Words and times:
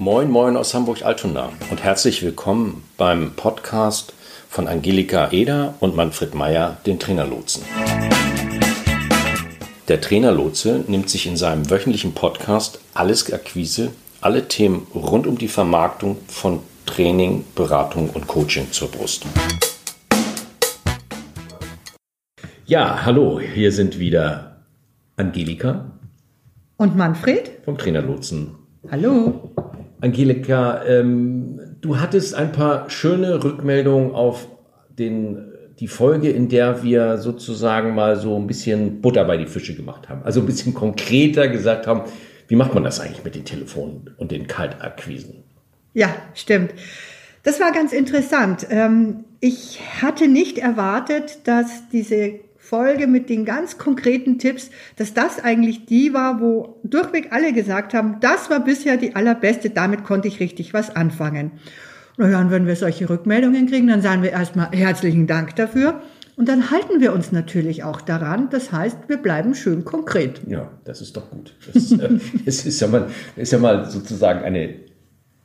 Moin, 0.00 0.30
moin 0.30 0.56
aus 0.56 0.72
Hamburg-Altona 0.72 1.50
und 1.70 1.84
herzlich 1.84 2.22
willkommen 2.22 2.84
beim 2.96 3.32
Podcast 3.36 4.14
von 4.48 4.66
Angelika 4.66 5.30
Eder 5.30 5.74
und 5.80 5.94
Manfred 5.94 6.34
Meyer, 6.34 6.78
den 6.86 6.98
Trainerlotsen. 6.98 7.62
Der 9.88 10.00
Trainerlotse 10.00 10.86
nimmt 10.88 11.10
sich 11.10 11.26
in 11.26 11.36
seinem 11.36 11.68
wöchentlichen 11.68 12.14
Podcast 12.14 12.80
alles 12.94 13.30
Akquise, 13.30 13.90
alle 14.22 14.48
Themen 14.48 14.86
rund 14.94 15.26
um 15.26 15.36
die 15.36 15.48
Vermarktung 15.48 16.16
von 16.28 16.60
Training, 16.86 17.44
Beratung 17.54 18.08
und 18.08 18.26
Coaching 18.26 18.72
zur 18.72 18.90
Brust. 18.90 19.26
Ja, 22.64 23.04
hallo, 23.04 23.38
hier 23.38 23.70
sind 23.70 23.98
wieder 23.98 24.62
Angelika 25.18 25.90
und 26.78 26.96
Manfred 26.96 27.50
vom 27.66 27.76
Trainerlotsen. 27.76 28.54
Hallo. 28.90 29.50
Angelika, 30.00 30.84
ähm, 30.84 31.60
du 31.80 31.98
hattest 31.98 32.34
ein 32.34 32.52
paar 32.52 32.88
schöne 32.90 33.42
Rückmeldungen 33.42 34.12
auf 34.12 34.48
den, 34.98 35.52
die 35.78 35.88
Folge, 35.88 36.30
in 36.30 36.48
der 36.48 36.82
wir 36.82 37.18
sozusagen 37.18 37.94
mal 37.94 38.16
so 38.16 38.36
ein 38.36 38.46
bisschen 38.46 39.00
Butter 39.00 39.24
bei 39.24 39.36
die 39.36 39.46
Fische 39.46 39.74
gemacht 39.74 40.08
haben. 40.08 40.22
Also 40.24 40.40
ein 40.40 40.46
bisschen 40.46 40.74
konkreter 40.74 41.48
gesagt 41.48 41.86
haben, 41.86 42.02
wie 42.48 42.56
macht 42.56 42.74
man 42.74 42.82
das 42.82 43.00
eigentlich 43.00 43.24
mit 43.24 43.34
den 43.34 43.44
Telefonen 43.44 44.10
und 44.16 44.30
den 44.32 44.46
Kaltakquisen? 44.46 45.44
Ja, 45.94 46.14
stimmt. 46.34 46.72
Das 47.42 47.60
war 47.60 47.72
ganz 47.72 47.92
interessant. 47.92 48.66
Ähm, 48.70 49.24
ich 49.40 49.80
hatte 50.02 50.28
nicht 50.28 50.58
erwartet, 50.58 51.40
dass 51.44 51.88
diese 51.92 52.40
Folge 52.70 53.08
mit 53.08 53.28
den 53.28 53.44
ganz 53.44 53.78
konkreten 53.78 54.38
Tipps, 54.38 54.70
dass 54.94 55.12
das 55.12 55.42
eigentlich 55.42 55.86
die 55.86 56.14
war, 56.14 56.40
wo 56.40 56.78
durchweg 56.84 57.32
alle 57.32 57.52
gesagt 57.52 57.94
haben, 57.94 58.18
das 58.20 58.48
war 58.48 58.64
bisher 58.64 58.96
die 58.96 59.16
allerbeste, 59.16 59.70
damit 59.70 60.04
konnte 60.04 60.28
ich 60.28 60.38
richtig 60.38 60.72
was 60.72 60.94
anfangen. 60.94 61.50
Naja, 62.16 62.40
und 62.40 62.52
wenn 62.52 62.68
wir 62.68 62.76
solche 62.76 63.10
Rückmeldungen 63.10 63.66
kriegen, 63.66 63.88
dann 63.88 64.02
sagen 64.02 64.22
wir 64.22 64.30
erstmal 64.30 64.70
herzlichen 64.70 65.26
Dank 65.26 65.56
dafür. 65.56 66.00
Und 66.36 66.48
dann 66.48 66.70
halten 66.70 67.00
wir 67.00 67.12
uns 67.12 67.32
natürlich 67.32 67.82
auch 67.82 68.00
daran. 68.00 68.50
Das 68.50 68.70
heißt, 68.70 69.08
wir 69.08 69.16
bleiben 69.16 69.56
schön 69.56 69.84
konkret. 69.84 70.40
Ja, 70.46 70.70
das 70.84 71.00
ist 71.00 71.16
doch 71.16 71.28
gut. 71.28 71.56
Das, 71.74 71.90
äh, 71.90 72.20
das 72.46 72.64
ist, 72.66 72.80
ja 72.80 72.86
mal, 72.86 73.08
ist 73.34 73.52
ja 73.52 73.58
mal 73.58 73.90
sozusagen 73.90 74.44
eine 74.44 74.76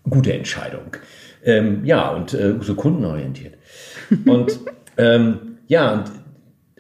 gute 0.08 0.32
Entscheidung. 0.32 0.96
Ähm, 1.44 1.84
ja, 1.86 2.10
und 2.10 2.36
äh, 2.36 2.54
so 2.62 2.76
kundenorientiert. 2.76 3.56
Und 4.28 4.60
ähm, 4.98 5.58
ja, 5.68 5.92
und 5.92 6.12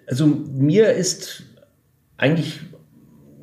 also 0.07 0.27
mir 0.27 0.93
ist 0.93 1.43
eigentlich 2.17 2.61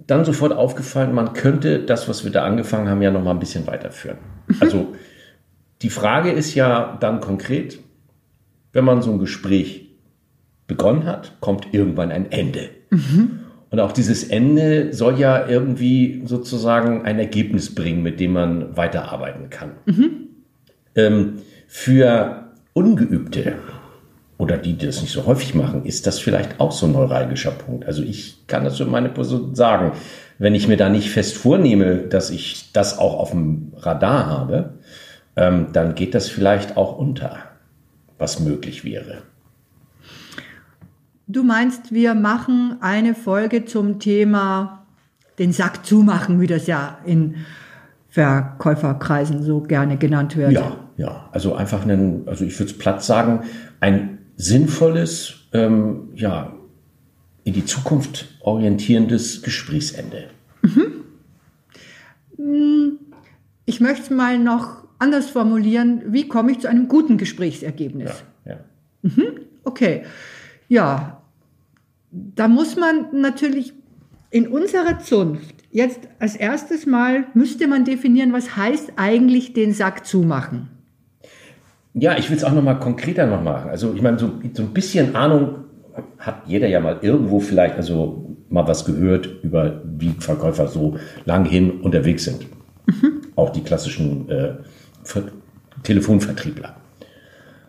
dann 0.06 0.24
sofort 0.24 0.52
aufgefallen, 0.52 1.14
man 1.14 1.32
könnte 1.32 1.80
das, 1.80 2.08
was 2.08 2.24
wir 2.24 2.32
da 2.32 2.44
angefangen 2.44 2.88
haben, 2.88 3.02
ja 3.02 3.10
noch 3.10 3.22
mal 3.22 3.30
ein 3.30 3.38
bisschen 3.38 3.66
weiterführen. 3.66 4.18
Mhm. 4.46 4.56
Also 4.60 4.94
die 5.82 5.90
Frage 5.90 6.30
ist 6.30 6.54
ja 6.54 6.96
dann 7.00 7.20
konkret, 7.20 7.78
wenn 8.72 8.84
man 8.84 9.02
so 9.02 9.12
ein 9.12 9.18
Gespräch 9.18 9.90
begonnen 10.66 11.04
hat, 11.06 11.36
kommt 11.40 11.72
irgendwann 11.72 12.10
ein 12.10 12.30
Ende. 12.30 12.70
Mhm. 12.90 13.40
Und 13.70 13.80
auch 13.80 13.92
dieses 13.92 14.24
Ende 14.24 14.92
soll 14.92 15.18
ja 15.18 15.48
irgendwie 15.48 16.22
sozusagen 16.26 17.04
ein 17.04 17.18
Ergebnis 17.18 17.74
bringen, 17.74 18.02
mit 18.02 18.20
dem 18.20 18.34
man 18.34 18.76
weiterarbeiten 18.76 19.50
kann. 19.50 19.72
Mhm. 19.86 20.10
Ähm, 20.94 21.38
für 21.66 22.52
Ungeübte 22.74 23.54
oder 24.42 24.58
die, 24.58 24.72
die 24.72 24.86
das 24.86 25.00
nicht 25.02 25.12
so 25.12 25.24
häufig 25.26 25.54
machen, 25.54 25.84
ist 25.84 26.04
das 26.08 26.18
vielleicht 26.18 26.58
auch 26.58 26.72
so 26.72 26.86
ein 26.86 26.92
neuralgischer 26.92 27.52
Punkt. 27.52 27.86
Also 27.86 28.02
ich 28.02 28.44
kann 28.48 28.64
das 28.64 28.76
für 28.76 28.86
meine 28.86 29.08
Person 29.08 29.54
sagen. 29.54 29.92
Wenn 30.36 30.56
ich 30.56 30.66
mir 30.66 30.76
da 30.76 30.88
nicht 30.88 31.10
fest 31.10 31.36
vornehme, 31.36 31.98
dass 31.98 32.30
ich 32.30 32.72
das 32.72 32.98
auch 32.98 33.20
auf 33.20 33.30
dem 33.30 33.72
Radar 33.76 34.26
habe, 34.26 34.74
ähm, 35.36 35.68
dann 35.72 35.94
geht 35.94 36.16
das 36.16 36.28
vielleicht 36.28 36.76
auch 36.76 36.98
unter, 36.98 37.36
was 38.18 38.40
möglich 38.40 38.84
wäre. 38.84 39.18
Du 41.28 41.44
meinst, 41.44 41.92
wir 41.92 42.16
machen 42.16 42.78
eine 42.80 43.14
Folge 43.14 43.64
zum 43.64 44.00
Thema 44.00 44.84
den 45.38 45.52
Sack 45.52 45.86
zumachen, 45.86 46.40
wie 46.40 46.48
das 46.48 46.66
ja 46.66 46.98
in 47.06 47.36
Verkäuferkreisen 48.08 49.44
so 49.44 49.60
gerne 49.60 49.98
genannt 49.98 50.36
wird. 50.36 50.50
Ja, 50.50 50.78
ja. 50.96 51.28
Also 51.30 51.54
einfach 51.54 51.82
einen, 51.82 52.26
also 52.26 52.44
ich 52.44 52.58
würde 52.58 52.72
es 52.72 52.76
platt 52.76 53.04
sagen, 53.04 53.44
ein 53.78 54.11
sinnvolles, 54.36 55.34
ähm, 55.52 56.10
ja, 56.14 56.54
in 57.44 57.52
die 57.52 57.64
Zukunft 57.64 58.28
orientierendes 58.40 59.42
Gesprächsende. 59.42 60.30
Mhm. 60.62 61.02
Ich 63.64 63.80
möchte 63.80 64.02
es 64.02 64.10
mal 64.10 64.38
noch 64.38 64.84
anders 64.98 65.30
formulieren. 65.30 66.02
Wie 66.06 66.28
komme 66.28 66.52
ich 66.52 66.60
zu 66.60 66.68
einem 66.68 66.88
guten 66.88 67.18
Gesprächsergebnis? 67.18 68.24
Ja, 68.44 68.52
ja. 68.52 68.60
Mhm. 69.02 69.40
Okay. 69.64 70.04
Ja, 70.68 71.22
da 72.10 72.48
muss 72.48 72.76
man 72.76 73.06
natürlich 73.12 73.72
in 74.30 74.48
unserer 74.48 74.98
Zunft 74.98 75.54
jetzt 75.70 76.00
als 76.18 76.36
erstes 76.36 76.86
Mal 76.86 77.26
müsste 77.34 77.66
man 77.66 77.84
definieren, 77.84 78.32
was 78.32 78.56
heißt 78.56 78.92
eigentlich 78.96 79.52
den 79.52 79.72
Sack 79.72 80.06
zumachen. 80.06 80.68
Ja, 81.94 82.16
ich 82.16 82.30
will 82.30 82.36
es 82.36 82.44
auch 82.44 82.52
noch 82.52 82.62
mal 82.62 82.74
konkreter 82.74 83.26
noch 83.26 83.42
machen. 83.42 83.70
Also 83.70 83.92
ich 83.94 84.02
meine, 84.02 84.18
so, 84.18 84.32
so 84.54 84.62
ein 84.62 84.72
bisschen 84.72 85.14
Ahnung 85.14 85.64
hat 86.18 86.42
jeder 86.46 86.68
ja 86.68 86.80
mal 86.80 86.98
irgendwo 87.02 87.38
vielleicht, 87.40 87.76
also 87.76 88.36
mal 88.48 88.66
was 88.66 88.84
gehört 88.84 89.28
über 89.42 89.82
wie 89.84 90.10
Verkäufer 90.18 90.68
so 90.68 90.96
lang 91.24 91.44
hin 91.44 91.82
unterwegs 91.82 92.24
sind. 92.24 92.46
Mhm. 92.86 93.22
Auch 93.36 93.50
die 93.50 93.62
klassischen 93.62 94.28
äh, 94.30 94.54
Telefonvertriebler. 95.82 96.76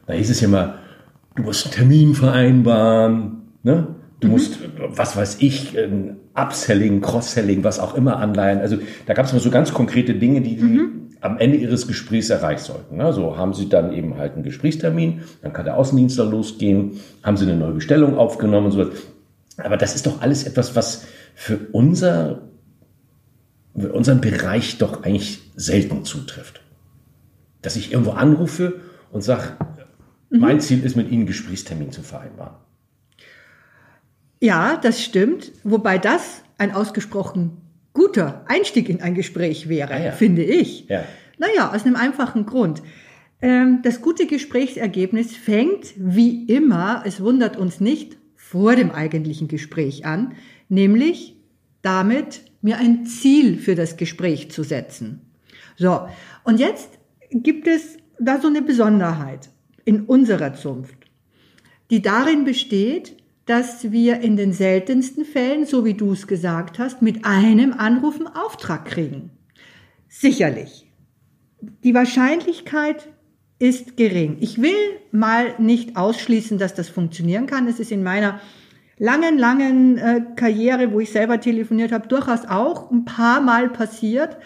Da 0.06 0.14
hieß 0.14 0.30
es 0.30 0.40
ja 0.42 0.48
mal, 0.48 0.76
du 1.36 1.44
musst 1.44 1.66
einen 1.66 1.74
Termin 1.74 2.16
vereinbaren, 2.16 3.42
ne? 3.64 3.88
Du 4.20 4.28
mhm. 4.28 4.34
musst, 4.34 4.60
was 4.88 5.18
weiß 5.18 5.38
ich, 5.42 5.76
Upselling, 6.34 7.02
Cross-Selling, 7.02 7.64
was 7.66 7.80
auch 7.80 7.96
immer 7.96 8.18
anleihen. 8.18 8.60
Also 8.60 8.78
da 9.06 9.14
gab 9.14 9.26
es 9.26 9.34
mal 9.34 9.40
so 9.40 9.50
ganz 9.50 9.74
konkrete 9.74 10.14
Dinge, 10.14 10.40
die, 10.40 10.56
die 10.56 10.64
mhm 10.64 11.03
am 11.24 11.38
Ende 11.38 11.58
ihres 11.58 11.88
Gesprächs 11.88 12.30
erreicht 12.30 12.66
sollten. 12.66 12.98
Ne? 12.98 13.14
So 13.14 13.38
haben 13.38 13.54
sie 13.54 13.70
dann 13.70 13.94
eben 13.94 14.18
halt 14.18 14.34
einen 14.34 14.44
Gesprächstermin, 14.44 15.22
dann 15.42 15.54
kann 15.54 15.64
der 15.64 15.78
Außendienstler 15.78 16.26
losgehen, 16.26 17.00
haben 17.24 17.38
sie 17.38 17.46
eine 17.46 17.56
neue 17.56 17.72
Bestellung 17.72 18.18
aufgenommen 18.18 18.66
und 18.68 18.72
so 18.74 18.80
weiter. 18.80 18.92
Aber 19.58 19.78
das 19.78 19.96
ist 19.96 20.06
doch 20.06 20.22
alles 20.22 20.44
etwas, 20.44 20.76
was 20.76 21.06
für 21.34 21.60
unser, 21.72 22.42
für 23.76 23.94
unseren 23.94 24.20
Bereich 24.20 24.78
doch 24.80 25.04
eigentlich 25.04 25.42
selten 25.56 26.04
zutrifft. 26.04 26.62
Dass 27.62 27.78
ich 27.78 27.94
irgendwo 27.94 28.12
anrufe 28.12 28.82
und 29.12 29.22
sage, 29.22 29.44
mhm. 30.30 30.40
mein 30.40 30.60
Ziel 30.60 30.84
ist, 30.84 30.98
mit 30.98 31.08
Ihnen 31.08 31.22
einen 31.22 31.28
Gesprächstermin 31.28 31.94
zu 31.94 32.02
vereinbaren. 32.02 32.56
Ja, 34.42 34.76
das 34.76 35.02
stimmt. 35.02 35.54
Wobei 35.64 35.98
das 35.98 36.42
ein 36.58 36.74
ausgesprochen 36.74 37.63
guter 38.04 38.44
Einstieg 38.48 38.90
in 38.90 39.02
ein 39.02 39.16
Gespräch 39.16 39.70
wäre, 39.70 39.94
ah 39.94 40.06
ja. 40.06 40.12
finde 40.12 40.44
ich. 40.44 40.88
Ja. 40.90 41.06
Naja, 41.38 41.74
aus 41.74 41.86
einem 41.86 41.96
einfachen 41.96 42.46
Grund. 42.46 42.84
Ähm, 43.42 43.80
das 43.82 44.02
gute 44.02 44.28
Gesprächsergebnis 44.28 45.38
fängt 45.38 45.94
wie 45.96 46.46
immer, 46.46 47.04
es 47.06 47.22
wundert 47.22 47.56
uns 47.56 47.80
nicht, 47.80 48.18
vor 48.36 48.76
dem 48.76 48.92
eigentlichen 48.92 49.48
Gespräch 49.48 50.06
an, 50.06 50.34
nämlich 50.68 51.38
damit, 51.82 52.42
mir 52.62 52.78
ein 52.78 53.06
Ziel 53.06 53.58
für 53.58 53.76
das 53.76 53.98
Gespräch 53.98 54.52
zu 54.52 54.64
setzen. 54.64 55.22
So, 55.78 56.08
und 56.44 56.60
jetzt 56.60 57.00
gibt 57.32 57.68
es 57.68 57.98
da 58.20 58.40
so 58.40 58.48
eine 58.48 58.62
Besonderheit 58.62 59.50
in 59.86 60.02
unserer 60.02 60.54
Zunft, 60.54 60.98
die 61.90 62.02
darin 62.02 62.44
besteht, 62.44 63.18
dass 63.46 63.92
wir 63.92 64.22
in 64.22 64.38
den 64.38 64.54
seltensten 64.54 65.26
Fällen, 65.26 65.66
so 65.66 65.84
wie 65.84 65.94
du 65.94 66.14
es 66.14 66.28
gesagt 66.28 66.80
hast, 66.80 67.02
mit 67.02 67.26
einem 67.26 67.74
Anruf 67.74 68.16
einen 68.16 68.28
Auftrag 68.28 68.86
kriegen. 68.86 69.32
Sicherlich. 70.08 70.90
Die 71.84 71.94
Wahrscheinlichkeit 71.94 73.10
ist 73.60 73.98
gering. 73.98 74.38
Ich 74.40 74.62
will 74.62 74.76
mal 75.12 75.56
nicht 75.58 75.96
ausschließen, 75.96 76.58
dass 76.58 76.74
das 76.74 76.90
funktionieren 76.90 77.46
kann. 77.46 77.68
Es 77.68 77.80
ist 77.80 77.92
in 77.92 78.04
meiner 78.04 78.40
langen, 78.98 79.38
langen 79.38 79.98
äh, 79.98 80.22
Karriere, 80.36 80.92
wo 80.92 81.00
ich 81.00 81.12
selber 81.12 81.40
telefoniert 81.40 81.92
habe, 81.92 82.08
durchaus 82.08 82.46
auch 82.46 82.92
ein 82.92 83.06
paar 83.06 83.42
Mal 83.42 83.70
passiert, 83.70 84.38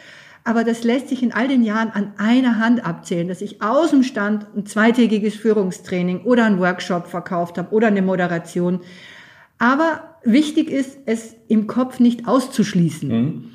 aber 0.48 0.64
das 0.64 0.86
lässt 0.86 1.10
sich 1.10 1.22
in 1.22 1.34
all 1.34 1.50
den 1.50 1.62
Jahren 1.62 1.90
an 1.90 2.14
einer 2.18 2.58
Hand 2.58 2.86
abzählen, 2.86 3.28
dass 3.28 3.42
ich 3.42 3.62
aus 3.62 3.90
dem 3.90 4.04
Stand 4.04 4.48
ein 4.56 4.66
zweitägiges 4.66 5.36
Führungstraining 5.36 6.22
oder 6.22 6.46
einen 6.46 6.60
Workshop 6.60 7.08
verkauft 7.08 7.58
habe 7.58 7.76
oder 7.76 7.88
eine 7.88 8.02
Moderation. 8.02 8.80
Aber 9.58 10.16
wichtig 10.24 10.70
ist, 10.70 11.00
es 11.06 11.36
im 11.50 11.68
Kopf 11.68 12.00
nicht 12.00 12.30
auszuschließen. 12.30 13.10
Mhm. 13.10 13.52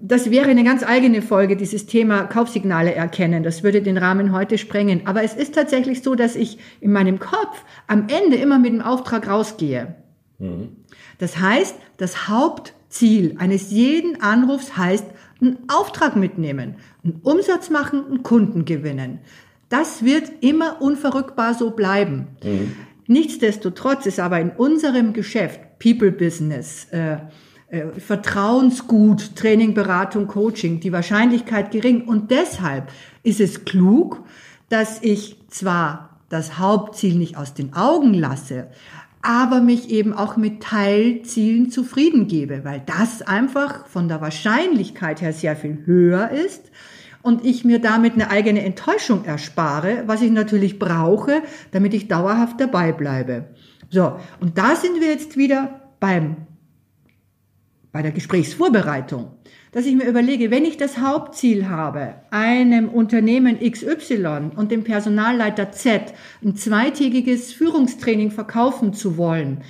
Das 0.00 0.32
wäre 0.32 0.48
eine 0.48 0.64
ganz 0.64 0.82
eigene 0.82 1.22
Folge, 1.22 1.56
dieses 1.56 1.86
Thema 1.86 2.24
Kaufsignale 2.24 2.92
erkennen. 2.92 3.44
Das 3.44 3.62
würde 3.62 3.80
den 3.80 3.96
Rahmen 3.96 4.32
heute 4.32 4.58
sprengen. 4.58 5.02
Aber 5.06 5.22
es 5.22 5.34
ist 5.34 5.54
tatsächlich 5.54 6.02
so, 6.02 6.16
dass 6.16 6.34
ich 6.34 6.58
in 6.80 6.90
meinem 6.90 7.20
Kopf 7.20 7.62
am 7.86 8.08
Ende 8.08 8.36
immer 8.36 8.58
mit 8.58 8.72
dem 8.72 8.80
Auftrag 8.80 9.28
rausgehe. 9.28 9.94
Mhm. 10.40 10.70
Das 11.18 11.38
heißt, 11.38 11.76
das 11.98 12.26
Hauptziel 12.26 13.36
eines 13.38 13.70
jeden 13.70 14.20
Anrufs 14.22 14.76
heißt, 14.76 15.04
einen 15.40 15.58
Auftrag 15.68 16.16
mitnehmen, 16.16 16.76
einen 17.04 17.20
Umsatz 17.22 17.70
machen, 17.70 18.04
einen 18.06 18.22
Kunden 18.22 18.64
gewinnen. 18.64 19.20
Das 19.68 20.04
wird 20.04 20.30
immer 20.40 20.82
unverrückbar 20.82 21.54
so 21.54 21.70
bleiben. 21.70 22.28
Mhm. 22.42 22.76
Nichtsdestotrotz 23.06 24.06
ist 24.06 24.20
aber 24.20 24.40
in 24.40 24.50
unserem 24.50 25.12
Geschäft, 25.12 25.60
People 25.78 26.12
Business, 26.12 26.86
äh, 26.92 27.16
äh, 27.68 27.86
Vertrauensgut, 27.98 29.36
Training, 29.36 29.74
Beratung, 29.74 30.26
Coaching, 30.26 30.80
die 30.80 30.92
Wahrscheinlichkeit 30.92 31.70
gering. 31.70 32.06
Und 32.06 32.30
deshalb 32.30 32.90
ist 33.22 33.40
es 33.40 33.64
klug, 33.64 34.24
dass 34.68 35.02
ich 35.02 35.36
zwar 35.48 36.20
das 36.28 36.58
Hauptziel 36.58 37.16
nicht 37.16 37.36
aus 37.36 37.54
den 37.54 37.74
Augen 37.74 38.14
lasse, 38.14 38.68
aber 39.22 39.60
mich 39.60 39.90
eben 39.90 40.12
auch 40.12 40.36
mit 40.36 40.62
Teilzielen 40.62 41.70
zufrieden 41.70 42.26
gebe, 42.26 42.64
weil 42.64 42.82
das 42.86 43.22
einfach 43.22 43.86
von 43.86 44.08
der 44.08 44.20
Wahrscheinlichkeit 44.20 45.20
her 45.20 45.32
sehr 45.32 45.56
viel 45.56 45.82
höher 45.84 46.30
ist 46.30 46.70
und 47.22 47.44
ich 47.44 47.64
mir 47.64 47.80
damit 47.80 48.14
eine 48.14 48.30
eigene 48.30 48.64
Enttäuschung 48.64 49.24
erspare, 49.24 50.04
was 50.06 50.22
ich 50.22 50.30
natürlich 50.30 50.78
brauche, 50.78 51.42
damit 51.72 51.92
ich 51.92 52.08
dauerhaft 52.08 52.60
dabei 52.60 52.92
bleibe. 52.92 53.44
So, 53.90 54.16
und 54.40 54.56
da 54.56 54.76
sind 54.76 55.00
wir 55.00 55.08
jetzt 55.08 55.36
wieder 55.36 55.80
beim, 56.00 56.36
bei 57.92 58.02
der 58.02 58.12
Gesprächsvorbereitung 58.12 59.30
dass 59.72 59.86
ich 59.86 59.94
mir 59.94 60.08
überlege, 60.08 60.50
wenn 60.50 60.64
ich 60.64 60.76
das 60.76 60.98
Hauptziel 60.98 61.68
habe, 61.68 62.14
einem 62.30 62.88
Unternehmen 62.88 63.58
XY 63.60 64.50
und 64.56 64.72
dem 64.72 64.82
Personalleiter 64.84 65.70
Z 65.70 66.12
ein 66.42 66.56
zweitägiges 66.56 67.52
Führungstraining 67.52 68.30
verkaufen 68.30 68.92
zu 68.92 69.16
wollen, 69.16 69.62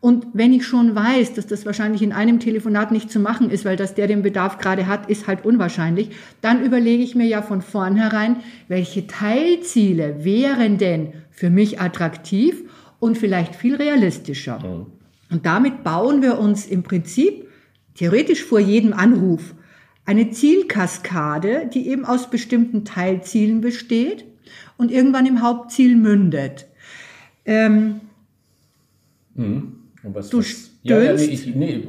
und 0.00 0.28
wenn 0.32 0.52
ich 0.52 0.64
schon 0.64 0.94
weiß, 0.94 1.34
dass 1.34 1.48
das 1.48 1.66
wahrscheinlich 1.66 2.02
in 2.02 2.12
einem 2.12 2.38
Telefonat 2.38 2.92
nicht 2.92 3.10
zu 3.10 3.18
machen 3.18 3.50
ist, 3.50 3.64
weil 3.64 3.74
das 3.74 3.96
der 3.96 4.06
den 4.06 4.22
Bedarf 4.22 4.58
gerade 4.58 4.86
hat, 4.86 5.10
ist 5.10 5.26
halt 5.26 5.44
unwahrscheinlich, 5.44 6.10
dann 6.40 6.64
überlege 6.64 7.02
ich 7.02 7.16
mir 7.16 7.26
ja 7.26 7.42
von 7.42 7.62
vornherein, 7.62 8.36
welche 8.68 9.08
Teilziele 9.08 10.24
wären 10.24 10.78
denn 10.78 11.14
für 11.32 11.50
mich 11.50 11.80
attraktiv 11.80 12.62
und 13.00 13.18
vielleicht 13.18 13.56
viel 13.56 13.74
realistischer. 13.74 14.60
Mhm. 14.60 14.86
Und 15.32 15.46
damit 15.46 15.82
bauen 15.82 16.22
wir 16.22 16.38
uns 16.38 16.66
im 16.66 16.84
Prinzip 16.84 17.47
theoretisch 17.98 18.44
vor 18.44 18.60
jedem 18.60 18.92
Anruf 18.92 19.54
eine 20.04 20.30
Zielkaskade, 20.30 21.68
die 21.72 21.88
eben 21.88 22.04
aus 22.04 22.30
bestimmten 22.30 22.84
Teilzielen 22.84 23.60
besteht 23.60 24.24
und 24.76 24.90
irgendwann 24.90 25.26
im 25.26 25.42
Hauptziel 25.42 25.96
mündet. 25.96 26.66
Ähm, 27.44 28.00
hm. 29.34 29.72
was, 30.04 30.30
du 30.30 30.38
was, 30.38 30.70
ja, 30.82 30.98
ja, 31.00 31.12
nee, 31.14 31.24
ich, 31.24 31.54
nee, 31.54 31.86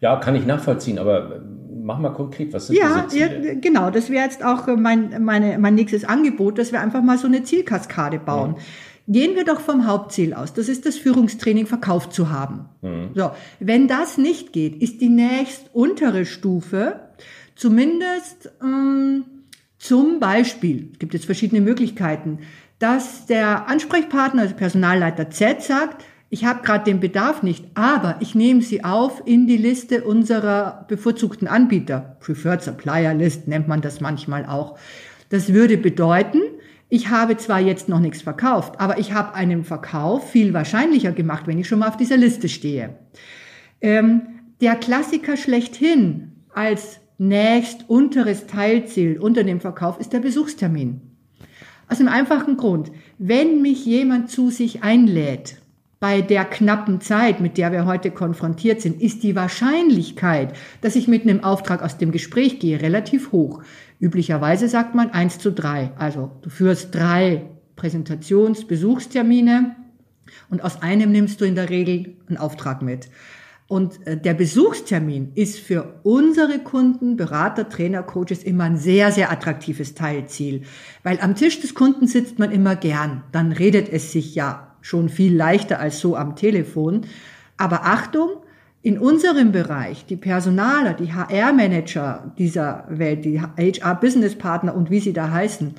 ja, 0.00 0.16
kann 0.16 0.34
ich 0.34 0.44
nachvollziehen, 0.44 0.98
aber 0.98 1.42
mach 1.72 1.98
mal 1.98 2.10
konkret, 2.10 2.52
was 2.52 2.66
sind 2.66 2.76
ja, 2.76 3.06
diese 3.10 3.28
Ziele? 3.28 3.46
Ja, 3.46 3.54
genau, 3.60 3.90
das 3.90 4.10
wäre 4.10 4.24
jetzt 4.24 4.44
auch 4.44 4.66
mein, 4.76 5.24
meine, 5.24 5.56
mein 5.58 5.74
nächstes 5.76 6.04
Angebot, 6.04 6.58
dass 6.58 6.72
wir 6.72 6.80
einfach 6.80 7.02
mal 7.02 7.16
so 7.16 7.28
eine 7.28 7.44
Zielkaskade 7.44 8.18
bauen. 8.18 8.56
Ja. 8.56 8.62
Gehen 9.08 9.34
wir 9.34 9.44
doch 9.44 9.60
vom 9.60 9.86
Hauptziel 9.86 10.32
aus. 10.32 10.54
Das 10.54 10.68
ist 10.68 10.86
das 10.86 10.96
Führungstraining 10.96 11.66
verkauft 11.66 12.12
zu 12.12 12.30
haben. 12.30 12.66
Mhm. 12.82 13.10
So. 13.14 13.30
Wenn 13.58 13.88
das 13.88 14.18
nicht 14.18 14.52
geht, 14.52 14.80
ist 14.80 15.00
die 15.00 15.08
nächst 15.08 15.70
untere 15.72 16.24
Stufe 16.24 17.00
zumindest 17.56 18.50
ähm, 18.62 19.24
zum 19.78 20.20
Beispiel, 20.20 20.90
es 20.92 20.98
gibt 20.98 21.14
jetzt 21.14 21.26
verschiedene 21.26 21.60
Möglichkeiten, 21.60 22.38
dass 22.78 23.26
der 23.26 23.68
Ansprechpartner, 23.68 24.42
also 24.42 24.54
Personalleiter 24.54 25.30
Z 25.30 25.62
sagt, 25.62 26.04
ich 26.30 26.44
habe 26.44 26.62
gerade 26.62 26.84
den 26.84 26.98
Bedarf 26.98 27.42
nicht, 27.42 27.66
aber 27.74 28.16
ich 28.20 28.34
nehme 28.34 28.62
sie 28.62 28.84
auf 28.84 29.22
in 29.26 29.46
die 29.46 29.56
Liste 29.56 30.02
unserer 30.04 30.86
bevorzugten 30.88 31.46
Anbieter. 31.46 32.16
Preferred 32.20 32.62
Supplier 32.62 33.12
List 33.12 33.48
nennt 33.48 33.68
man 33.68 33.82
das 33.82 34.00
manchmal 34.00 34.46
auch. 34.46 34.78
Das 35.28 35.52
würde 35.52 35.76
bedeuten, 35.76 36.40
ich 36.92 37.08
habe 37.08 37.38
zwar 37.38 37.58
jetzt 37.58 37.88
noch 37.88 38.00
nichts 38.00 38.20
verkauft, 38.20 38.78
aber 38.78 38.98
ich 38.98 39.14
habe 39.14 39.32
einen 39.32 39.64
Verkauf 39.64 40.30
viel 40.30 40.52
wahrscheinlicher 40.52 41.12
gemacht, 41.12 41.46
wenn 41.46 41.58
ich 41.58 41.66
schon 41.66 41.78
mal 41.78 41.88
auf 41.88 41.96
dieser 41.96 42.18
Liste 42.18 42.50
stehe. 42.50 42.98
Ähm, 43.80 44.20
der 44.60 44.76
Klassiker 44.76 45.38
schlechthin 45.38 46.32
als 46.52 47.00
nächst 47.16 47.88
unteres 47.88 48.46
Teilziel 48.46 49.18
unter 49.18 49.42
dem 49.42 49.58
Verkauf 49.58 49.98
ist 50.00 50.12
der 50.12 50.20
Besuchstermin. 50.20 51.00
Aus 51.88 51.98
einem 51.98 52.10
einfachen 52.10 52.58
Grund. 52.58 52.92
Wenn 53.16 53.62
mich 53.62 53.86
jemand 53.86 54.28
zu 54.28 54.50
sich 54.50 54.82
einlädt, 54.82 55.61
bei 56.02 56.20
der 56.20 56.44
knappen 56.44 57.00
Zeit, 57.00 57.38
mit 57.38 57.56
der 57.56 57.70
wir 57.70 57.86
heute 57.86 58.10
konfrontiert 58.10 58.80
sind, 58.80 59.00
ist 59.00 59.22
die 59.22 59.36
Wahrscheinlichkeit, 59.36 60.52
dass 60.80 60.96
ich 60.96 61.06
mit 61.06 61.22
einem 61.22 61.44
Auftrag 61.44 61.80
aus 61.80 61.96
dem 61.96 62.10
Gespräch 62.10 62.58
gehe, 62.58 62.82
relativ 62.82 63.30
hoch. 63.30 63.62
Üblicherweise 64.00 64.66
sagt 64.66 64.96
man 64.96 65.10
eins 65.10 65.38
zu 65.38 65.52
drei. 65.52 65.92
Also 65.96 66.32
du 66.42 66.50
führst 66.50 66.92
drei 66.92 67.44
Präsentationsbesuchstermine 67.76 69.76
und 70.50 70.64
aus 70.64 70.82
einem 70.82 71.12
nimmst 71.12 71.40
du 71.40 71.44
in 71.44 71.54
der 71.54 71.70
Regel 71.70 72.16
einen 72.26 72.36
Auftrag 72.36 72.82
mit. 72.82 73.08
Und 73.68 74.04
äh, 74.04 74.16
der 74.16 74.34
Besuchstermin 74.34 75.30
ist 75.36 75.60
für 75.60 76.00
unsere 76.02 76.58
Kunden, 76.58 77.16
Berater, 77.16 77.68
Trainer, 77.68 78.02
Coaches 78.02 78.42
immer 78.42 78.64
ein 78.64 78.76
sehr, 78.76 79.12
sehr 79.12 79.30
attraktives 79.30 79.94
Teilziel. 79.94 80.62
Weil 81.04 81.20
am 81.20 81.36
Tisch 81.36 81.60
des 81.60 81.76
Kunden 81.76 82.08
sitzt 82.08 82.40
man 82.40 82.50
immer 82.50 82.74
gern. 82.74 83.22
Dann 83.30 83.52
redet 83.52 83.88
es 83.88 84.10
sich 84.10 84.34
ja 84.34 84.71
schon 84.82 85.08
viel 85.08 85.34
leichter 85.34 85.80
als 85.80 85.98
so 86.00 86.16
am 86.16 86.36
Telefon. 86.36 87.06
Aber 87.56 87.84
Achtung, 87.84 88.28
in 88.82 88.98
unserem 88.98 89.52
Bereich, 89.52 90.04
die 90.06 90.16
Personaler, 90.16 90.94
die 90.94 91.14
HR-Manager 91.14 92.32
dieser 92.36 92.84
Welt, 92.88 93.24
die 93.24 93.40
HR-Business-Partner 93.40 94.74
und 94.74 94.90
wie 94.90 95.00
sie 95.00 95.12
da 95.12 95.30
heißen, 95.30 95.74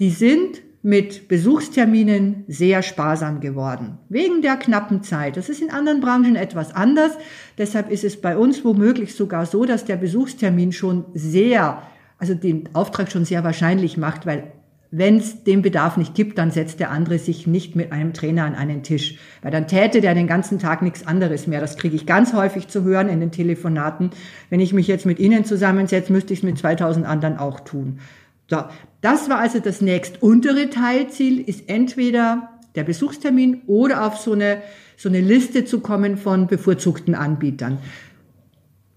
die 0.00 0.10
sind 0.10 0.60
mit 0.82 1.28
Besuchsterminen 1.28 2.44
sehr 2.48 2.82
sparsam 2.82 3.40
geworden. 3.40 3.98
Wegen 4.08 4.40
der 4.40 4.56
knappen 4.56 5.02
Zeit. 5.02 5.36
Das 5.36 5.48
ist 5.48 5.60
in 5.60 5.70
anderen 5.70 6.00
Branchen 6.00 6.36
etwas 6.36 6.74
anders. 6.74 7.12
Deshalb 7.58 7.90
ist 7.90 8.02
es 8.02 8.20
bei 8.20 8.36
uns 8.36 8.64
womöglich 8.64 9.14
sogar 9.14 9.44
so, 9.44 9.66
dass 9.66 9.84
der 9.84 9.96
Besuchstermin 9.96 10.72
schon 10.72 11.04
sehr, 11.12 11.82
also 12.18 12.34
den 12.34 12.70
Auftrag 12.72 13.12
schon 13.12 13.26
sehr 13.26 13.44
wahrscheinlich 13.44 13.98
macht, 13.98 14.24
weil 14.24 14.52
wenn 14.92 15.18
es 15.18 15.44
den 15.44 15.62
Bedarf 15.62 15.96
nicht 15.96 16.14
gibt, 16.14 16.36
dann 16.38 16.50
setzt 16.50 16.80
der 16.80 16.90
andere 16.90 17.18
sich 17.18 17.46
nicht 17.46 17.76
mit 17.76 17.92
einem 17.92 18.12
Trainer 18.12 18.44
an 18.44 18.56
einen 18.56 18.82
Tisch. 18.82 19.18
Weil 19.40 19.52
dann 19.52 19.68
täte 19.68 20.00
der 20.00 20.14
den 20.14 20.26
ganzen 20.26 20.58
Tag 20.58 20.82
nichts 20.82 21.06
anderes 21.06 21.46
mehr. 21.46 21.60
Das 21.60 21.76
kriege 21.76 21.94
ich 21.94 22.06
ganz 22.06 22.32
häufig 22.32 22.66
zu 22.66 22.82
hören 22.82 23.08
in 23.08 23.20
den 23.20 23.30
Telefonaten. 23.30 24.10
Wenn 24.48 24.58
ich 24.58 24.72
mich 24.72 24.88
jetzt 24.88 25.06
mit 25.06 25.20
Ihnen 25.20 25.44
zusammensetze, 25.44 26.12
müsste 26.12 26.32
ich 26.32 26.40
es 26.40 26.42
mit 26.42 26.58
2000 26.58 27.06
anderen 27.06 27.38
auch 27.38 27.60
tun. 27.60 28.00
So, 28.48 28.64
das 29.00 29.30
war 29.30 29.38
also 29.38 29.60
das 29.60 29.80
nächst 29.80 30.22
untere 30.22 30.70
Teilziel, 30.70 31.40
ist 31.40 31.68
entweder 31.68 32.48
der 32.74 32.82
Besuchstermin 32.82 33.62
oder 33.68 34.04
auf 34.04 34.16
so 34.16 34.32
eine, 34.32 34.58
so 34.96 35.08
eine 35.08 35.20
Liste 35.20 35.64
zu 35.64 35.78
kommen 35.78 36.16
von 36.16 36.48
bevorzugten 36.48 37.14
Anbietern. 37.14 37.78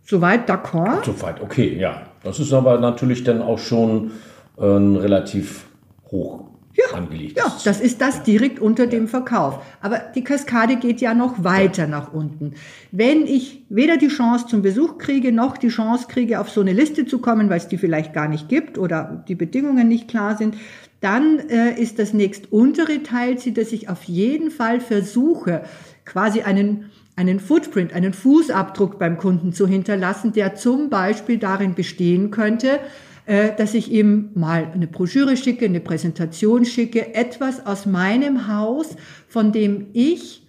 Soweit 0.05 0.49
d'accord? 0.49 1.05
Soweit, 1.05 1.39
okay, 1.39 1.77
ja. 1.77 2.07
Das 2.23 2.39
ist 2.39 2.51
aber 2.51 2.79
natürlich 2.79 3.23
dann 3.23 3.43
auch 3.43 3.59
schon 3.59 4.11
ein 4.57 4.95
relativ 4.95 5.65
hoch 6.13 6.53
ja, 6.75 6.97
angelegt 6.97 7.37
ja, 7.37 7.55
das 7.63 7.79
ist 7.79 8.01
das 8.01 8.23
direkt 8.23 8.59
unter 8.59 8.87
dem 8.87 9.07
Verkauf. 9.07 9.63
Aber 9.81 9.99
die 10.15 10.23
Kaskade 10.23 10.77
geht 10.77 11.01
ja 11.01 11.13
noch 11.13 11.43
weiter 11.43 11.87
nach 11.87 12.13
unten. 12.13 12.53
Wenn 12.91 13.27
ich 13.27 13.63
weder 13.69 13.97
die 13.97 14.07
Chance 14.07 14.47
zum 14.47 14.63
Besuch 14.63 14.97
kriege, 14.97 15.31
noch 15.31 15.57
die 15.57 15.67
Chance 15.67 16.07
kriege, 16.07 16.39
auf 16.39 16.49
so 16.49 16.61
eine 16.61 16.73
Liste 16.73 17.05
zu 17.05 17.19
kommen, 17.19 17.49
weil 17.49 17.57
es 17.57 17.67
die 17.67 17.77
vielleicht 17.77 18.13
gar 18.13 18.27
nicht 18.27 18.49
gibt 18.49 18.79
oder 18.79 19.23
die 19.27 19.35
Bedingungen 19.35 19.87
nicht 19.87 20.07
klar 20.07 20.35
sind, 20.35 20.55
dann 20.99 21.39
äh, 21.49 21.79
ist 21.79 21.99
das 21.99 22.13
nächst 22.13 22.51
untere 22.51 23.03
Teilziel, 23.03 23.53
dass 23.53 23.71
ich 23.71 23.89
auf 23.89 24.03
jeden 24.05 24.49
Fall 24.49 24.79
versuche, 24.79 25.63
quasi 26.05 26.41
einen 26.41 26.89
einen 27.15 27.39
Footprint, 27.39 27.93
einen 27.93 28.11
Fußabdruck 28.11 28.97
beim 28.97 29.19
Kunden 29.19 29.53
zu 29.53 29.67
hinterlassen, 29.67 30.33
der 30.33 30.55
zum 30.55 30.89
Beispiel 30.89 31.37
darin 31.37 31.75
bestehen 31.75 32.31
könnte, 32.31 32.79
dass 33.25 33.73
ich 33.73 33.91
ihm 33.91 34.31
mal 34.33 34.71
eine 34.73 34.87
Broschüre 34.87 35.37
schicke, 35.37 35.65
eine 35.65 35.79
Präsentation 35.79 36.65
schicke, 36.65 37.15
etwas 37.15 37.65
aus 37.65 37.85
meinem 37.85 38.47
Haus, 38.47 38.97
von 39.27 39.51
dem 39.51 39.87
ich 39.93 40.45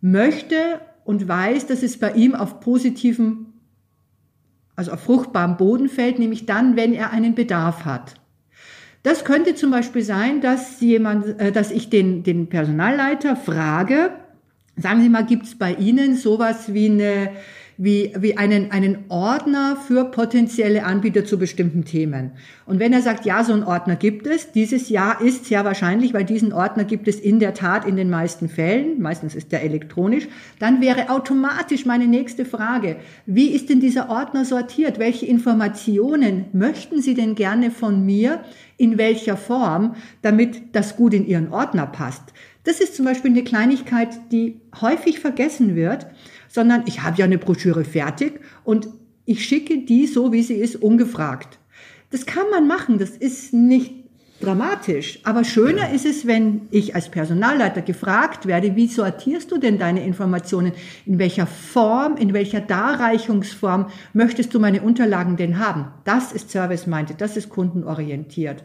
möchte 0.00 0.80
und 1.04 1.28
weiß, 1.28 1.66
dass 1.66 1.82
es 1.82 1.98
bei 1.98 2.12
ihm 2.12 2.34
auf 2.34 2.60
positiven, 2.60 3.52
also 4.74 4.92
auf 4.92 5.00
fruchtbarem 5.00 5.56
Boden 5.56 5.88
fällt, 5.88 6.18
nämlich 6.18 6.46
dann, 6.46 6.76
wenn 6.76 6.92
er 6.92 7.10
einen 7.12 7.34
Bedarf 7.34 7.84
hat. 7.84 8.14
Das 9.02 9.24
könnte 9.24 9.54
zum 9.54 9.70
Beispiel 9.70 10.02
sein, 10.02 10.40
dass 10.40 10.80
jemand, 10.80 11.38
äh, 11.38 11.52
dass 11.52 11.70
ich 11.70 11.90
den, 11.90 12.24
den 12.24 12.48
Personalleiter 12.48 13.36
frage, 13.36 14.10
sagen 14.76 15.00
Sie 15.00 15.08
mal, 15.08 15.24
gibt 15.24 15.46
es 15.46 15.56
bei 15.56 15.74
Ihnen 15.74 16.16
sowas 16.16 16.74
wie 16.74 16.90
eine 16.90 17.30
wie, 17.78 18.12
wie 18.18 18.36
einen, 18.36 18.70
einen 18.70 19.04
Ordner 19.08 19.76
für 19.76 20.06
potenzielle 20.06 20.84
Anbieter 20.84 21.24
zu 21.24 21.38
bestimmten 21.38 21.84
Themen. 21.84 22.32
Und 22.64 22.80
wenn 22.80 22.92
er 22.92 23.02
sagt, 23.02 23.26
ja, 23.26 23.44
so 23.44 23.52
einen 23.52 23.62
Ordner 23.62 23.96
gibt 23.96 24.26
es, 24.26 24.52
dieses 24.52 24.88
Jahr 24.88 25.20
ist 25.20 25.44
sehr 25.44 25.64
wahrscheinlich, 25.64 26.14
weil 26.14 26.24
diesen 26.24 26.52
Ordner 26.52 26.84
gibt 26.84 27.06
es 27.06 27.20
in 27.20 27.38
der 27.38 27.54
Tat 27.54 27.86
in 27.86 27.96
den 27.96 28.10
meisten 28.10 28.48
Fällen, 28.48 29.00
meistens 29.00 29.34
ist 29.34 29.52
der 29.52 29.62
elektronisch, 29.62 30.28
dann 30.58 30.80
wäre 30.80 31.10
automatisch 31.10 31.84
meine 31.84 32.06
nächste 32.06 32.44
Frage, 32.44 32.96
wie 33.26 33.48
ist 33.48 33.68
denn 33.68 33.80
dieser 33.80 34.08
Ordner 34.08 34.44
sortiert? 34.44 34.98
Welche 34.98 35.26
Informationen 35.26 36.46
möchten 36.52 37.02
Sie 37.02 37.14
denn 37.14 37.34
gerne 37.34 37.70
von 37.70 38.04
mir? 38.04 38.40
In 38.78 38.98
welcher 38.98 39.38
Form, 39.38 39.96
damit 40.20 40.74
das 40.74 40.96
gut 40.96 41.14
in 41.14 41.26
Ihren 41.26 41.50
Ordner 41.50 41.86
passt? 41.86 42.34
Das 42.64 42.80
ist 42.80 42.96
zum 42.96 43.04
Beispiel 43.04 43.30
eine 43.30 43.44
Kleinigkeit, 43.44 44.08
die 44.32 44.60
häufig 44.80 45.20
vergessen 45.20 45.76
wird, 45.76 46.08
sondern 46.56 46.84
ich 46.86 47.02
habe 47.02 47.18
ja 47.18 47.26
eine 47.26 47.36
Broschüre 47.36 47.84
fertig 47.84 48.40
und 48.64 48.88
ich 49.26 49.44
schicke 49.44 49.84
die 49.84 50.06
so, 50.06 50.32
wie 50.32 50.42
sie 50.42 50.54
ist, 50.54 50.76
ungefragt. 50.76 51.58
Das 52.10 52.24
kann 52.24 52.46
man 52.50 52.66
machen, 52.66 52.98
das 52.98 53.10
ist 53.10 53.52
nicht 53.52 53.92
dramatisch. 54.40 55.20
Aber 55.24 55.44
schöner 55.44 55.92
ist 55.92 56.06
es, 56.06 56.26
wenn 56.26 56.62
ich 56.70 56.94
als 56.94 57.10
Personalleiter 57.10 57.82
gefragt 57.82 58.46
werde, 58.46 58.74
wie 58.74 58.86
sortierst 58.86 59.52
du 59.52 59.58
denn 59.58 59.78
deine 59.78 60.02
Informationen? 60.02 60.72
In 61.04 61.18
welcher 61.18 61.46
Form, 61.46 62.16
in 62.16 62.32
welcher 62.32 62.60
Darreichungsform 62.60 63.90
möchtest 64.14 64.54
du 64.54 64.58
meine 64.58 64.80
Unterlagen 64.80 65.36
denn 65.36 65.58
haben? 65.58 65.88
Das 66.04 66.32
ist 66.32 66.50
Service-minded, 66.50 67.20
das 67.20 67.36
ist 67.36 67.50
kundenorientiert. 67.50 68.64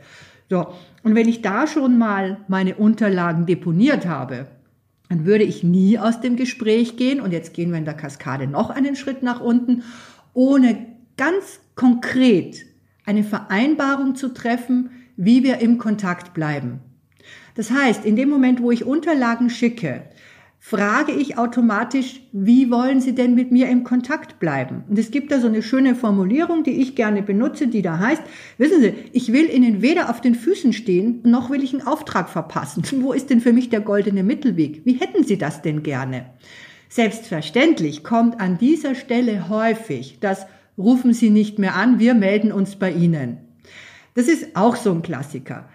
So. 0.50 0.68
Und 1.04 1.16
wenn 1.16 1.28
ich 1.28 1.42
da 1.42 1.68
schon 1.68 1.98
mal 1.98 2.38
meine 2.48 2.76
Unterlagen 2.76 3.46
deponiert 3.46 4.06
habe, 4.06 4.48
dann 5.12 5.26
würde 5.26 5.44
ich 5.44 5.62
nie 5.62 6.00
aus 6.00 6.22
dem 6.22 6.38
Gespräch 6.38 6.96
gehen, 6.96 7.20
und 7.20 7.34
jetzt 7.34 7.54
gehen 7.54 7.70
wir 7.72 7.78
in 7.78 7.84
der 7.84 7.96
Kaskade 7.96 8.48
noch 8.48 8.70
einen 8.70 8.96
Schritt 8.96 9.24
nach 9.24 9.42
unten, 9.42 9.84
ohne 10.34 10.86
ganz 11.18 11.60
konkret 11.76 12.66
eine 13.06 13.26
Vereinbarung 13.26 14.16
zu 14.16 14.30
treffen, 14.30 14.90
wie 15.18 15.44
wir 15.44 15.58
im 15.58 15.78
Kontakt 15.78 16.34
bleiben. 16.34 16.80
Das 17.56 17.72
heißt, 17.72 18.06
in 18.06 18.16
dem 18.16 18.30
Moment, 18.30 18.62
wo 18.62 18.72
ich 18.72 18.86
Unterlagen 18.86 19.50
schicke, 19.50 20.04
frage 20.64 21.12
ich 21.12 21.40
automatisch, 21.40 22.22
wie 22.32 22.70
wollen 22.70 23.02
Sie 23.02 23.16
denn 23.16 23.34
mit 23.34 23.52
mir 23.52 23.68
im 23.68 23.84
Kontakt 23.84 24.40
bleiben? 24.40 24.84
Und 24.88 25.00
es 25.00 25.10
gibt 25.10 25.32
da 25.32 25.40
so 25.40 25.48
eine 25.48 25.64
schöne 25.64 25.96
Formulierung, 25.96 26.64
die 26.64 26.80
ich 26.80 26.96
gerne 26.96 27.24
benutze, 27.24 27.68
die 27.68 27.82
da 27.82 27.98
heißt, 27.98 28.22
wissen 28.60 28.80
Sie, 28.80 28.94
ich 29.12 29.34
will 29.34 29.50
Ihnen 29.50 29.82
weder 29.82 30.12
auf 30.12 30.22
den 30.22 30.36
Füßen 30.36 30.72
stehen, 30.72 31.22
noch 31.24 31.50
will 31.50 31.64
ich 31.64 31.74
einen 31.74 31.88
Auftrag 31.88 32.30
verpassen. 32.30 32.84
Wo 33.02 33.12
ist 33.12 33.32
denn 33.32 33.42
für 33.42 33.54
mich 33.54 33.70
der 33.70 33.82
goldene 33.82 34.22
Mittelweg? 34.22 34.84
Wie 34.86 34.94
hätten 34.94 35.24
Sie 35.24 35.40
das 35.40 35.64
denn 35.64 35.82
gerne? 35.82 36.28
Selbstverständlich 36.90 38.04
kommt 38.04 38.40
an 38.40 38.60
dieser 38.60 38.94
Stelle 38.94 39.50
häufig 39.50 40.20
das 40.22 40.46
rufen 40.78 41.14
Sie 41.14 41.32
nicht 41.32 41.58
mehr 41.58 41.76
an, 41.76 41.98
wir 41.98 42.14
melden 42.14 42.52
uns 42.52 42.76
bei 42.76 42.92
Ihnen. 42.92 43.38
Das 44.14 44.28
ist 44.28 44.56
auch 44.56 44.76
so 44.76 44.92
ein 44.92 45.02
Klassiker. 45.02 45.70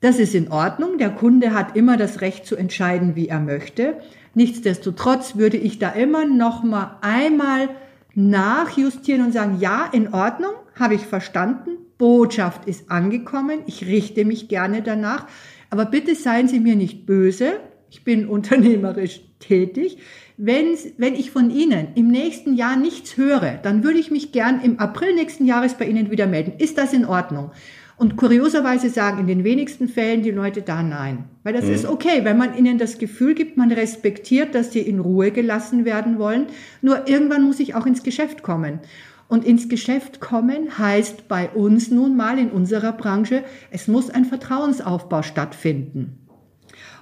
Das 0.00 0.18
ist 0.18 0.34
in 0.34 0.50
Ordnung. 0.50 0.98
Der 0.98 1.10
Kunde 1.10 1.54
hat 1.54 1.76
immer 1.76 1.96
das 1.96 2.20
Recht 2.20 2.46
zu 2.46 2.56
entscheiden, 2.56 3.16
wie 3.16 3.28
er 3.28 3.40
möchte. 3.40 3.96
Nichtsdestotrotz 4.34 5.36
würde 5.36 5.56
ich 5.56 5.78
da 5.78 5.90
immer 5.90 6.26
noch 6.26 6.62
mal 6.62 6.98
einmal 7.00 7.70
nachjustieren 8.14 9.24
und 9.24 9.32
sagen, 9.32 9.58
ja, 9.60 9.88
in 9.90 10.12
Ordnung, 10.12 10.52
habe 10.74 10.94
ich 10.94 11.02
verstanden. 11.02 11.70
Botschaft 11.98 12.68
ist 12.68 12.90
angekommen. 12.90 13.60
Ich 13.66 13.86
richte 13.86 14.24
mich 14.24 14.48
gerne 14.48 14.82
danach. 14.82 15.26
Aber 15.70 15.86
bitte 15.86 16.14
seien 16.14 16.48
Sie 16.48 16.60
mir 16.60 16.76
nicht 16.76 17.06
böse. 17.06 17.60
Ich 17.90 18.04
bin 18.04 18.28
unternehmerisch 18.28 19.22
tätig. 19.38 19.98
Wenn, 20.36 20.76
wenn 20.98 21.14
ich 21.14 21.30
von 21.30 21.50
Ihnen 21.50 21.88
im 21.94 22.08
nächsten 22.08 22.54
Jahr 22.54 22.76
nichts 22.76 23.16
höre, 23.16 23.58
dann 23.62 23.82
würde 23.82 23.98
ich 23.98 24.10
mich 24.10 24.32
gern 24.32 24.60
im 24.60 24.78
April 24.78 25.14
nächsten 25.14 25.46
Jahres 25.46 25.74
bei 25.74 25.86
Ihnen 25.86 26.10
wieder 26.10 26.26
melden. 26.26 26.52
Ist 26.58 26.76
das 26.76 26.92
in 26.92 27.06
Ordnung? 27.06 27.52
Und 27.98 28.16
kurioserweise 28.16 28.90
sagen 28.90 29.20
in 29.20 29.26
den 29.26 29.44
wenigsten 29.44 29.88
Fällen 29.88 30.22
die 30.22 30.30
Leute 30.30 30.60
da 30.60 30.82
nein. 30.82 31.24
Weil 31.44 31.54
das 31.54 31.64
mhm. 31.64 31.72
ist 31.72 31.86
okay, 31.86 32.24
wenn 32.24 32.36
man 32.36 32.56
ihnen 32.56 32.76
das 32.76 32.98
Gefühl 32.98 33.34
gibt, 33.34 33.56
man 33.56 33.72
respektiert, 33.72 34.54
dass 34.54 34.72
sie 34.72 34.80
in 34.80 35.00
Ruhe 35.00 35.30
gelassen 35.30 35.86
werden 35.86 36.18
wollen. 36.18 36.46
Nur 36.82 37.08
irgendwann 37.08 37.44
muss 37.44 37.58
ich 37.58 37.74
auch 37.74 37.86
ins 37.86 38.02
Geschäft 38.02 38.42
kommen. 38.42 38.80
Und 39.28 39.44
ins 39.44 39.68
Geschäft 39.68 40.20
kommen 40.20 40.78
heißt 40.78 41.26
bei 41.26 41.48
uns 41.48 41.90
nun 41.90 42.16
mal 42.16 42.38
in 42.38 42.50
unserer 42.50 42.92
Branche, 42.92 43.42
es 43.70 43.88
muss 43.88 44.10
ein 44.10 44.24
Vertrauensaufbau 44.24 45.22
stattfinden. 45.22 46.26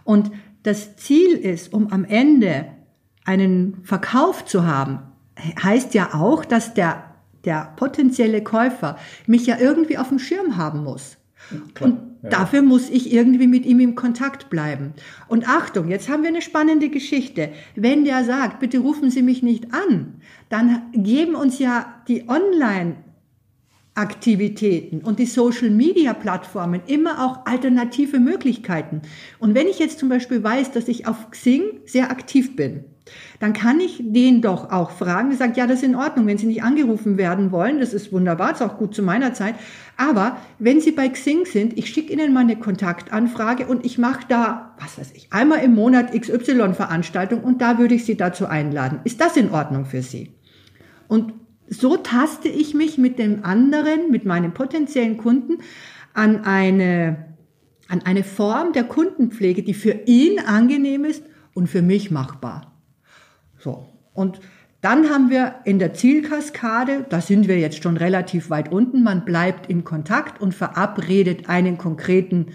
Und 0.04 0.30
das 0.62 0.96
Ziel 0.96 1.32
ist, 1.36 1.74
um 1.74 1.92
am 1.92 2.04
Ende 2.04 2.66
einen 3.24 3.78
Verkauf 3.82 4.44
zu 4.44 4.64
haben, 4.64 5.00
heißt 5.62 5.92
ja 5.94 6.14
auch, 6.14 6.44
dass 6.44 6.72
der 6.72 7.13
der 7.44 7.72
potenzielle 7.76 8.42
Käufer, 8.42 8.98
mich 9.26 9.46
ja 9.46 9.58
irgendwie 9.58 9.98
auf 9.98 10.08
dem 10.08 10.18
Schirm 10.18 10.56
haben 10.56 10.84
muss. 10.84 11.16
Klar, 11.74 11.90
und 11.90 12.00
ja. 12.22 12.30
dafür 12.30 12.62
muss 12.62 12.88
ich 12.88 13.12
irgendwie 13.12 13.46
mit 13.46 13.66
ihm 13.66 13.80
im 13.80 13.94
Kontakt 13.94 14.48
bleiben. 14.48 14.94
Und 15.28 15.48
Achtung, 15.48 15.88
jetzt 15.88 16.08
haben 16.08 16.22
wir 16.22 16.30
eine 16.30 16.42
spannende 16.42 16.88
Geschichte. 16.88 17.50
Wenn 17.76 18.04
der 18.04 18.24
sagt, 18.24 18.60
bitte 18.60 18.78
rufen 18.78 19.10
Sie 19.10 19.22
mich 19.22 19.42
nicht 19.42 19.74
an, 19.74 20.14
dann 20.48 20.82
geben 20.92 21.34
uns 21.34 21.58
ja 21.58 22.02
die 22.08 22.28
Online 22.28 22.96
Aktivitäten 23.96 25.02
und 25.02 25.20
die 25.20 25.26
Social 25.26 25.70
Media 25.70 26.14
Plattformen 26.14 26.82
immer 26.86 27.24
auch 27.24 27.46
alternative 27.46 28.18
Möglichkeiten. 28.18 29.02
Und 29.38 29.54
wenn 29.54 29.68
ich 29.68 29.78
jetzt 29.78 30.00
zum 30.00 30.08
Beispiel 30.08 30.42
weiß, 30.42 30.72
dass 30.72 30.88
ich 30.88 31.06
auf 31.06 31.30
Xing 31.30 31.62
sehr 31.84 32.10
aktiv 32.10 32.56
bin, 32.56 32.84
dann 33.38 33.52
kann 33.52 33.80
ich 33.80 34.00
den 34.00 34.40
doch 34.40 34.70
auch 34.70 34.90
fragen, 34.90 35.30
die 35.30 35.36
sagt, 35.36 35.56
ja, 35.56 35.66
das 35.66 35.78
ist 35.78 35.84
in 35.84 35.96
Ordnung, 35.96 36.26
wenn 36.26 36.38
Sie 36.38 36.46
nicht 36.46 36.62
angerufen 36.62 37.18
werden 37.18 37.52
wollen, 37.52 37.78
das 37.78 37.92
ist 37.92 38.12
wunderbar, 38.12 38.50
das 38.50 38.60
ist 38.60 38.66
auch 38.66 38.78
gut 38.78 38.94
zu 38.94 39.02
meiner 39.02 39.34
Zeit, 39.34 39.54
aber 39.96 40.38
wenn 40.58 40.80
Sie 40.80 40.92
bei 40.92 41.08
Xing 41.08 41.44
sind, 41.44 41.76
ich 41.76 41.90
schicke 41.90 42.12
Ihnen 42.12 42.32
mal 42.32 42.40
eine 42.40 42.56
Kontaktanfrage 42.56 43.66
und 43.66 43.84
ich 43.84 43.98
mache 43.98 44.24
da, 44.28 44.74
was 44.80 44.98
weiß 44.98 45.12
ich, 45.14 45.32
einmal 45.32 45.60
im 45.60 45.74
Monat 45.74 46.12
XY-Veranstaltung 46.12 47.42
und 47.42 47.60
da 47.60 47.78
würde 47.78 47.94
ich 47.94 48.04
Sie 48.04 48.16
dazu 48.16 48.46
einladen. 48.46 49.00
Ist 49.04 49.20
das 49.20 49.36
in 49.36 49.50
Ordnung 49.50 49.84
für 49.84 50.02
Sie? 50.02 50.32
Und 51.08 51.34
so 51.68 51.96
taste 51.96 52.48
ich 52.48 52.74
mich 52.74 52.98
mit 52.98 53.18
dem 53.18 53.44
anderen, 53.44 54.10
mit 54.10 54.24
meinem 54.24 54.52
potenziellen 54.52 55.16
Kunden 55.16 55.58
an 56.12 56.44
eine, 56.44 57.34
an 57.88 58.02
eine 58.04 58.24
Form 58.24 58.72
der 58.72 58.84
Kundenpflege, 58.84 59.62
die 59.62 59.74
für 59.74 60.00
ihn 60.06 60.38
angenehm 60.38 61.04
ist 61.04 61.24
und 61.54 61.68
für 61.68 61.82
mich 61.82 62.10
machbar. 62.10 62.73
So. 63.64 63.86
Und 64.12 64.40
dann 64.82 65.08
haben 65.08 65.30
wir 65.30 65.54
in 65.64 65.78
der 65.78 65.94
Zielkaskade, 65.94 67.06
da 67.08 67.22
sind 67.22 67.48
wir 67.48 67.58
jetzt 67.58 67.82
schon 67.82 67.96
relativ 67.96 68.50
weit 68.50 68.70
unten, 68.70 69.02
man 69.02 69.24
bleibt 69.24 69.70
in 69.70 69.82
Kontakt 69.84 70.42
und 70.42 70.54
verabredet 70.54 71.48
einen 71.48 71.78
konkreten, 71.78 72.48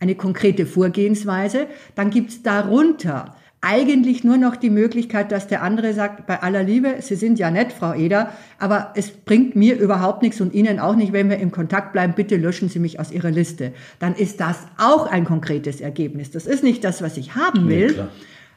eine 0.00 0.16
konkrete 0.16 0.66
Vorgehensweise. 0.66 1.68
Dann 1.94 2.10
gibt's 2.10 2.42
darunter 2.42 3.36
eigentlich 3.60 4.24
nur 4.24 4.36
noch 4.36 4.56
die 4.56 4.70
Möglichkeit, 4.70 5.30
dass 5.30 5.46
der 5.46 5.62
andere 5.62 5.94
sagt, 5.94 6.26
bei 6.26 6.42
aller 6.42 6.64
Liebe, 6.64 6.96
Sie 7.00 7.14
sind 7.14 7.38
ja 7.38 7.52
nett, 7.52 7.72
Frau 7.72 7.94
Eder, 7.94 8.32
aber 8.58 8.92
es 8.96 9.10
bringt 9.10 9.54
mir 9.54 9.78
überhaupt 9.78 10.22
nichts 10.22 10.40
und 10.40 10.52
Ihnen 10.52 10.80
auch 10.80 10.96
nicht, 10.96 11.12
wenn 11.12 11.30
wir 11.30 11.38
im 11.38 11.52
Kontakt 11.52 11.92
bleiben, 11.92 12.14
bitte 12.16 12.36
löschen 12.36 12.68
Sie 12.68 12.80
mich 12.80 12.98
aus 12.98 13.12
Ihrer 13.12 13.30
Liste. 13.30 13.72
Dann 14.00 14.14
ist 14.16 14.40
das 14.40 14.58
auch 14.78 15.06
ein 15.06 15.24
konkretes 15.24 15.80
Ergebnis. 15.80 16.32
Das 16.32 16.46
ist 16.46 16.64
nicht 16.64 16.82
das, 16.82 17.00
was 17.00 17.16
ich 17.16 17.36
haben 17.36 17.68
will. 17.68 17.92
Nee, 17.92 18.08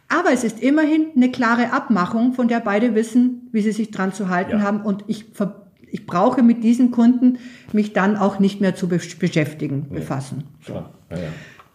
aber 0.09 0.33
es 0.33 0.43
ist 0.43 0.59
immerhin 0.61 1.07
eine 1.15 1.31
klare 1.31 1.71
Abmachung, 1.71 2.33
von 2.33 2.47
der 2.47 2.59
beide 2.59 2.95
wissen, 2.95 3.47
wie 3.51 3.61
sie 3.61 3.71
sich 3.71 3.91
dran 3.91 4.11
zu 4.11 4.27
halten 4.27 4.53
ja. 4.53 4.61
haben. 4.61 4.81
Und 4.81 5.03
ich, 5.07 5.25
ich 5.91 6.05
brauche 6.07 6.41
mit 6.41 6.63
diesen 6.63 6.89
Kunden 6.89 7.37
mich 7.71 7.93
dann 7.93 8.17
auch 8.17 8.39
nicht 8.39 8.59
mehr 8.59 8.75
zu 8.75 8.87
beschäftigen, 8.87 9.85
nee. 9.89 9.99
befassen. 9.99 10.45
Ja, 10.67 10.89
ja. 11.11 11.17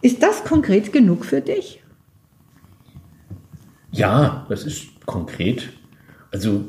Ist 0.01 0.21
das 0.21 0.43
konkret 0.43 0.91
genug 0.91 1.25
für 1.25 1.41
dich? 1.41 1.81
Ja, 3.91 4.45
das 4.49 4.65
ist 4.65 5.05
konkret. 5.05 5.69
Also 6.31 6.65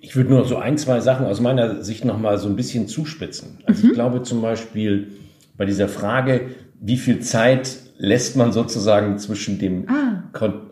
ich 0.00 0.16
würde 0.16 0.30
nur 0.30 0.46
so 0.46 0.56
ein, 0.56 0.78
zwei 0.78 1.00
Sachen 1.00 1.26
aus 1.26 1.40
meiner 1.40 1.84
Sicht 1.84 2.06
noch 2.06 2.18
mal 2.18 2.38
so 2.38 2.48
ein 2.48 2.56
bisschen 2.56 2.88
zuspitzen. 2.88 3.58
Also 3.66 3.84
mhm. 3.84 3.90
ich 3.90 3.94
glaube 3.94 4.22
zum 4.22 4.40
Beispiel 4.40 5.12
bei 5.58 5.66
dieser 5.66 5.88
Frage, 5.88 6.48
wie 6.80 6.96
viel 6.96 7.20
Zeit 7.20 7.83
lässt 7.96 8.36
man 8.36 8.52
sozusagen 8.52 9.18
zwischen 9.18 9.58
dem, 9.58 9.88
ah. 9.88 10.22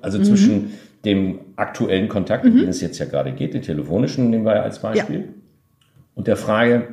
also 0.01 0.19
mhm. 0.19 0.25
zwischen 0.25 0.73
dem 1.05 1.41
aktuellen 1.57 2.09
Kontakt, 2.09 2.45
mhm. 2.45 2.53
um 2.53 2.57
den 2.59 2.69
es 2.69 2.81
jetzt 2.81 2.99
ja 2.99 3.07
gerade 3.07 3.33
geht, 3.33 3.55
den 3.55 3.63
telefonischen, 3.63 4.31
nehmen 4.31 4.45
wir 4.45 4.57
ja 4.57 4.63
als 4.63 4.81
Beispiel, 4.81 5.21
ja. 5.21 5.25
und 6.15 6.27
der 6.27 6.37
Frage, 6.37 6.89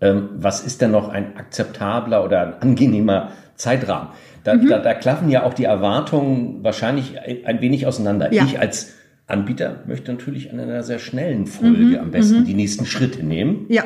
ähm, 0.00 0.30
was 0.36 0.64
ist 0.64 0.80
denn 0.80 0.90
noch 0.90 1.08
ein 1.08 1.36
akzeptabler 1.36 2.24
oder 2.24 2.42
ein 2.42 2.62
angenehmer 2.62 3.32
Zeitrahmen? 3.54 4.10
Da, 4.44 4.54
mhm. 4.54 4.68
da, 4.68 4.78
da 4.78 4.94
klaffen 4.94 5.30
ja 5.30 5.44
auch 5.44 5.54
die 5.54 5.64
Erwartungen 5.64 6.62
wahrscheinlich 6.62 7.14
ein 7.44 7.60
wenig 7.60 7.86
auseinander. 7.86 8.32
Ja. 8.32 8.44
Ich 8.44 8.60
als 8.60 8.94
Anbieter 9.26 9.82
möchte 9.86 10.12
natürlich 10.12 10.52
an 10.52 10.60
einer 10.60 10.82
sehr 10.82 10.98
schnellen 10.98 11.46
Folge 11.46 11.78
mhm. 11.78 11.96
am 11.96 12.10
besten 12.10 12.40
mhm. 12.40 12.44
die 12.44 12.54
nächsten 12.54 12.84
Schritte 12.84 13.24
nehmen. 13.24 13.66
Ja. 13.68 13.84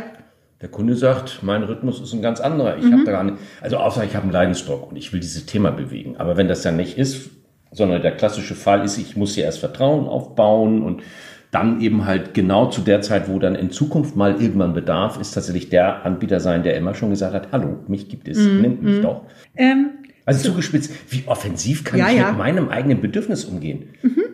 Der 0.61 0.69
Kunde 0.69 0.97
sagt, 0.97 1.41
mein 1.43 1.63
Rhythmus 1.63 2.01
ist 2.01 2.13
ein 2.13 2.23
ganz 2.23 2.41
anderer. 2.41 2.77
Ich 2.79 2.85
mhm. 2.85 2.93
habe 2.93 3.05
da 3.05 3.13
gar 3.13 3.25
nicht, 3.25 3.37
also 3.61 3.77
außer 3.77 4.03
ich 4.05 4.17
habe 4.17 4.25
einen 4.25 4.33
Leidensdruck 4.33 4.91
und 4.91 4.97
ich 4.97 5.13
will 5.13 5.21
dieses 5.21 5.47
Thema 5.47 5.71
bewegen. 5.71 6.17
Aber 6.17 6.37
wenn 6.37 6.49
das 6.49 6.65
ja 6.65 6.73
nicht 6.73 6.99
ist, 6.99 7.31
sondern 7.71 8.03
der 8.03 8.17
klassische 8.17 8.55
Fall 8.55 8.85
ist, 8.85 8.99
ich 8.99 9.17
muss 9.17 9.35
hier 9.35 9.45
erst 9.45 9.61
Vertrauen 9.61 10.07
aufbauen 10.07 10.83
und 10.83 11.03
dann 11.51 11.81
eben 11.81 12.07
halt 12.07 12.35
genau 12.35 12.67
zu 12.67 12.81
der 12.81 13.01
Zeit, 13.01 13.29
wo 13.29 13.39
dann 13.39 13.55
in 13.55 13.71
Zukunft 13.71 14.17
mal 14.17 14.41
irgendwann 14.41 14.75
Bedarf 14.75 15.19
ist, 15.19 15.33
tatsächlich 15.33 15.71
der 15.71 16.05
Anbieter 16.05 16.41
sein, 16.41 16.63
der 16.63 16.77
immer 16.77 16.95
schon 16.95 17.11
gesagt 17.11 17.35
hat, 17.35 17.53
hallo, 17.53 17.79
mich 17.89 18.09
gibt 18.09 18.29
es, 18.29 18.39
mm, 18.39 18.61
nimmt 18.61 18.83
mich 18.83 18.99
mm. 18.99 19.03
doch. 19.03 19.23
Ähm, 19.57 19.91
also 20.27 20.41
so, 20.41 20.51
zugespitzt, 20.51 20.93
wie 21.09 21.23
offensiv 21.27 21.85
kann 21.85 21.99
ja, 22.01 22.09
ich 22.09 22.17
ja. 22.17 22.29
mit 22.29 22.39
meinem 22.39 22.69
eigenen 22.69 23.01
Bedürfnis 23.01 23.47
umgehen? 23.47 23.91
Mhm. 24.03 24.25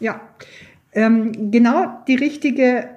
Ja, 0.00 0.20
ähm, 0.94 1.50
genau 1.50 1.98
die 2.06 2.14
richtige, 2.14 2.88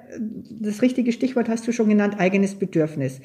das 0.50 0.82
richtige 0.82 1.12
Stichwort 1.12 1.48
hast 1.48 1.66
du 1.66 1.72
schon 1.72 1.88
genannt, 1.88 2.16
eigenes 2.18 2.54
Bedürfnis. 2.54 3.20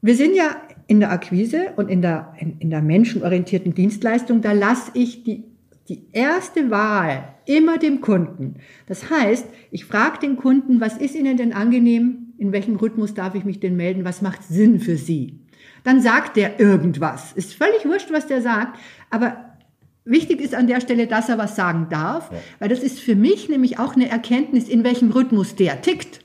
Wir 0.00 0.16
sind 0.16 0.34
ja 0.34 0.56
in 0.86 1.00
der 1.00 1.10
Akquise 1.10 1.72
und 1.76 1.88
in 1.88 2.02
der, 2.02 2.34
in, 2.38 2.58
in 2.58 2.70
der 2.70 2.82
menschenorientierten 2.82 3.74
Dienstleistung, 3.74 4.42
da 4.42 4.52
lasse 4.52 4.90
ich 4.94 5.24
die, 5.24 5.44
die 5.88 6.02
erste 6.12 6.70
Wahl 6.70 7.34
immer 7.46 7.78
dem 7.78 8.00
Kunden. 8.00 8.56
Das 8.86 9.10
heißt, 9.10 9.46
ich 9.70 9.84
frage 9.84 10.18
den 10.18 10.36
Kunden, 10.36 10.80
was 10.80 10.96
ist 10.98 11.14
Ihnen 11.14 11.36
denn 11.36 11.52
angenehm? 11.52 12.34
In 12.38 12.52
welchem 12.52 12.76
Rhythmus 12.76 13.14
darf 13.14 13.34
ich 13.34 13.44
mich 13.44 13.60
denn 13.60 13.76
melden? 13.76 14.04
Was 14.04 14.22
macht 14.22 14.42
Sinn 14.42 14.80
für 14.80 14.96
Sie? 14.96 15.40
Dann 15.84 16.00
sagt 16.00 16.36
der 16.36 16.58
irgendwas. 16.60 17.32
Ist 17.32 17.54
völlig 17.54 17.84
wurscht, 17.84 18.12
was 18.12 18.26
der 18.26 18.42
sagt, 18.42 18.78
aber 19.10 19.53
Wichtig 20.04 20.40
ist 20.40 20.54
an 20.54 20.66
der 20.66 20.80
Stelle, 20.80 21.06
dass 21.06 21.28
er 21.28 21.38
was 21.38 21.56
sagen 21.56 21.86
darf, 21.88 22.30
ja. 22.30 22.38
weil 22.58 22.68
das 22.68 22.80
ist 22.80 23.00
für 23.00 23.16
mich 23.16 23.48
nämlich 23.48 23.78
auch 23.78 23.94
eine 23.94 24.10
Erkenntnis, 24.10 24.68
in 24.68 24.84
welchem 24.84 25.10
Rhythmus 25.10 25.54
der 25.54 25.80
tickt. 25.80 26.20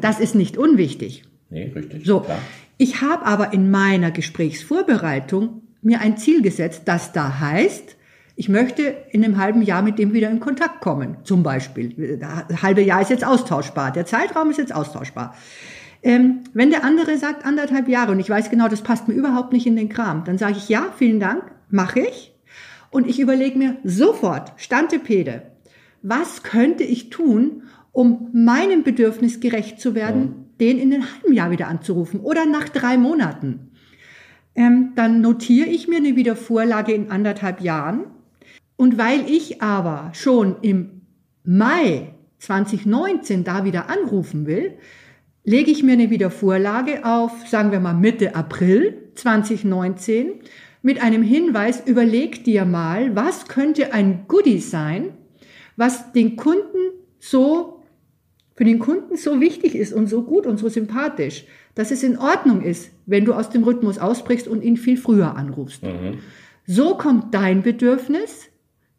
Das 0.00 0.18
ist 0.18 0.34
nicht 0.34 0.58
unwichtig. 0.58 1.22
Nee, 1.48 1.70
richtig. 1.74 2.04
So. 2.04 2.20
Klar. 2.20 2.38
Ich 2.76 3.02
habe 3.02 3.26
aber 3.26 3.52
in 3.52 3.70
meiner 3.70 4.10
Gesprächsvorbereitung 4.10 5.62
mir 5.82 6.00
ein 6.00 6.16
Ziel 6.16 6.42
gesetzt, 6.42 6.82
das 6.86 7.12
da 7.12 7.38
heißt, 7.38 7.96
ich 8.36 8.48
möchte 8.48 8.96
in 9.10 9.22
einem 9.22 9.36
halben 9.36 9.60
Jahr 9.60 9.82
mit 9.82 9.98
dem 9.98 10.12
wieder 10.14 10.30
in 10.30 10.40
Kontakt 10.40 10.80
kommen, 10.80 11.18
zum 11.24 11.42
Beispiel. 11.42 12.18
Das 12.18 12.62
halbe 12.62 12.80
Jahr 12.80 13.02
ist 13.02 13.10
jetzt 13.10 13.24
austauschbar, 13.24 13.92
der 13.92 14.06
Zeitraum 14.06 14.50
ist 14.50 14.56
jetzt 14.56 14.74
austauschbar. 14.74 15.34
Ähm, 16.02 16.40
wenn 16.54 16.70
der 16.70 16.84
andere 16.84 17.18
sagt 17.18 17.44
anderthalb 17.44 17.86
Jahre 17.86 18.12
und 18.12 18.20
ich 18.20 18.30
weiß 18.30 18.48
genau, 18.48 18.68
das 18.68 18.80
passt 18.80 19.08
mir 19.08 19.14
überhaupt 19.14 19.52
nicht 19.52 19.66
in 19.66 19.76
den 19.76 19.90
Kram, 19.90 20.24
dann 20.24 20.38
sage 20.38 20.54
ich 20.56 20.70
ja, 20.70 20.86
vielen 20.96 21.20
Dank, 21.20 21.42
mache 21.68 22.00
ich. 22.00 22.29
Und 22.90 23.08
ich 23.08 23.20
überlege 23.20 23.58
mir 23.58 23.76
sofort, 23.84 24.52
Stantepede, 24.56 25.42
was 26.02 26.42
könnte 26.42 26.84
ich 26.84 27.10
tun, 27.10 27.62
um 27.92 28.30
meinem 28.32 28.82
Bedürfnis 28.82 29.40
gerecht 29.40 29.80
zu 29.80 29.94
werden, 29.94 30.22
ja. 30.22 30.66
den 30.66 30.78
in 30.78 30.92
einem 30.92 31.04
halben 31.04 31.32
Jahr 31.32 31.50
wieder 31.50 31.68
anzurufen 31.68 32.20
oder 32.20 32.46
nach 32.46 32.68
drei 32.68 32.96
Monaten. 32.96 33.70
Ähm, 34.54 34.92
dann 34.96 35.20
notiere 35.20 35.68
ich 35.68 35.88
mir 35.88 35.98
eine 35.98 36.16
Wiedervorlage 36.16 36.92
in 36.92 37.10
anderthalb 37.10 37.60
Jahren. 37.60 38.04
Und 38.76 38.98
weil 38.98 39.30
ich 39.30 39.62
aber 39.62 40.10
schon 40.14 40.56
im 40.62 41.02
Mai 41.44 42.14
2019 42.38 43.44
da 43.44 43.64
wieder 43.64 43.90
anrufen 43.90 44.46
will, 44.46 44.74
lege 45.44 45.70
ich 45.70 45.82
mir 45.82 45.92
eine 45.92 46.10
Wiedervorlage 46.10 47.04
auf, 47.04 47.46
sagen 47.46 47.72
wir 47.72 47.80
mal 47.80 47.94
Mitte 47.94 48.34
April 48.34 49.10
2019 49.14 50.40
mit 50.82 51.02
einem 51.02 51.22
Hinweis, 51.22 51.82
überleg 51.84 52.44
dir 52.44 52.64
mal, 52.64 53.14
was 53.14 53.48
könnte 53.48 53.92
ein 53.92 54.24
Goodie 54.28 54.58
sein, 54.58 55.10
was 55.76 56.12
den 56.12 56.36
Kunden 56.36 56.92
so, 57.18 57.82
für 58.54 58.64
den 58.64 58.78
Kunden 58.78 59.16
so 59.16 59.40
wichtig 59.40 59.74
ist 59.74 59.92
und 59.92 60.08
so 60.08 60.22
gut 60.22 60.46
und 60.46 60.58
so 60.58 60.68
sympathisch, 60.68 61.44
dass 61.74 61.90
es 61.90 62.02
in 62.02 62.18
Ordnung 62.18 62.62
ist, 62.62 62.90
wenn 63.06 63.24
du 63.24 63.34
aus 63.34 63.50
dem 63.50 63.64
Rhythmus 63.64 63.98
ausbrichst 63.98 64.48
und 64.48 64.62
ihn 64.62 64.76
viel 64.76 64.96
früher 64.96 65.36
anrufst. 65.36 65.82
Mhm. 65.82 66.18
So 66.66 66.96
kommt 66.96 67.34
dein 67.34 67.62
Bedürfnis 67.62 68.48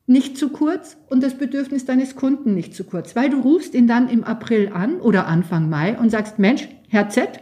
nicht 0.07 0.37
zu 0.37 0.49
kurz 0.49 0.97
und 1.09 1.23
das 1.23 1.37
Bedürfnis 1.37 1.85
deines 1.85 2.15
Kunden 2.15 2.53
nicht 2.53 2.75
zu 2.75 2.83
kurz, 2.83 3.15
weil 3.15 3.29
du 3.29 3.39
rufst 3.39 3.73
ihn 3.73 3.87
dann 3.87 4.09
im 4.09 4.23
April 4.23 4.71
an 4.73 4.99
oder 4.99 5.27
Anfang 5.27 5.69
Mai 5.69 5.97
und 5.97 6.09
sagst, 6.09 6.37
Mensch, 6.37 6.67
Herr 6.89 7.09
Z, 7.09 7.39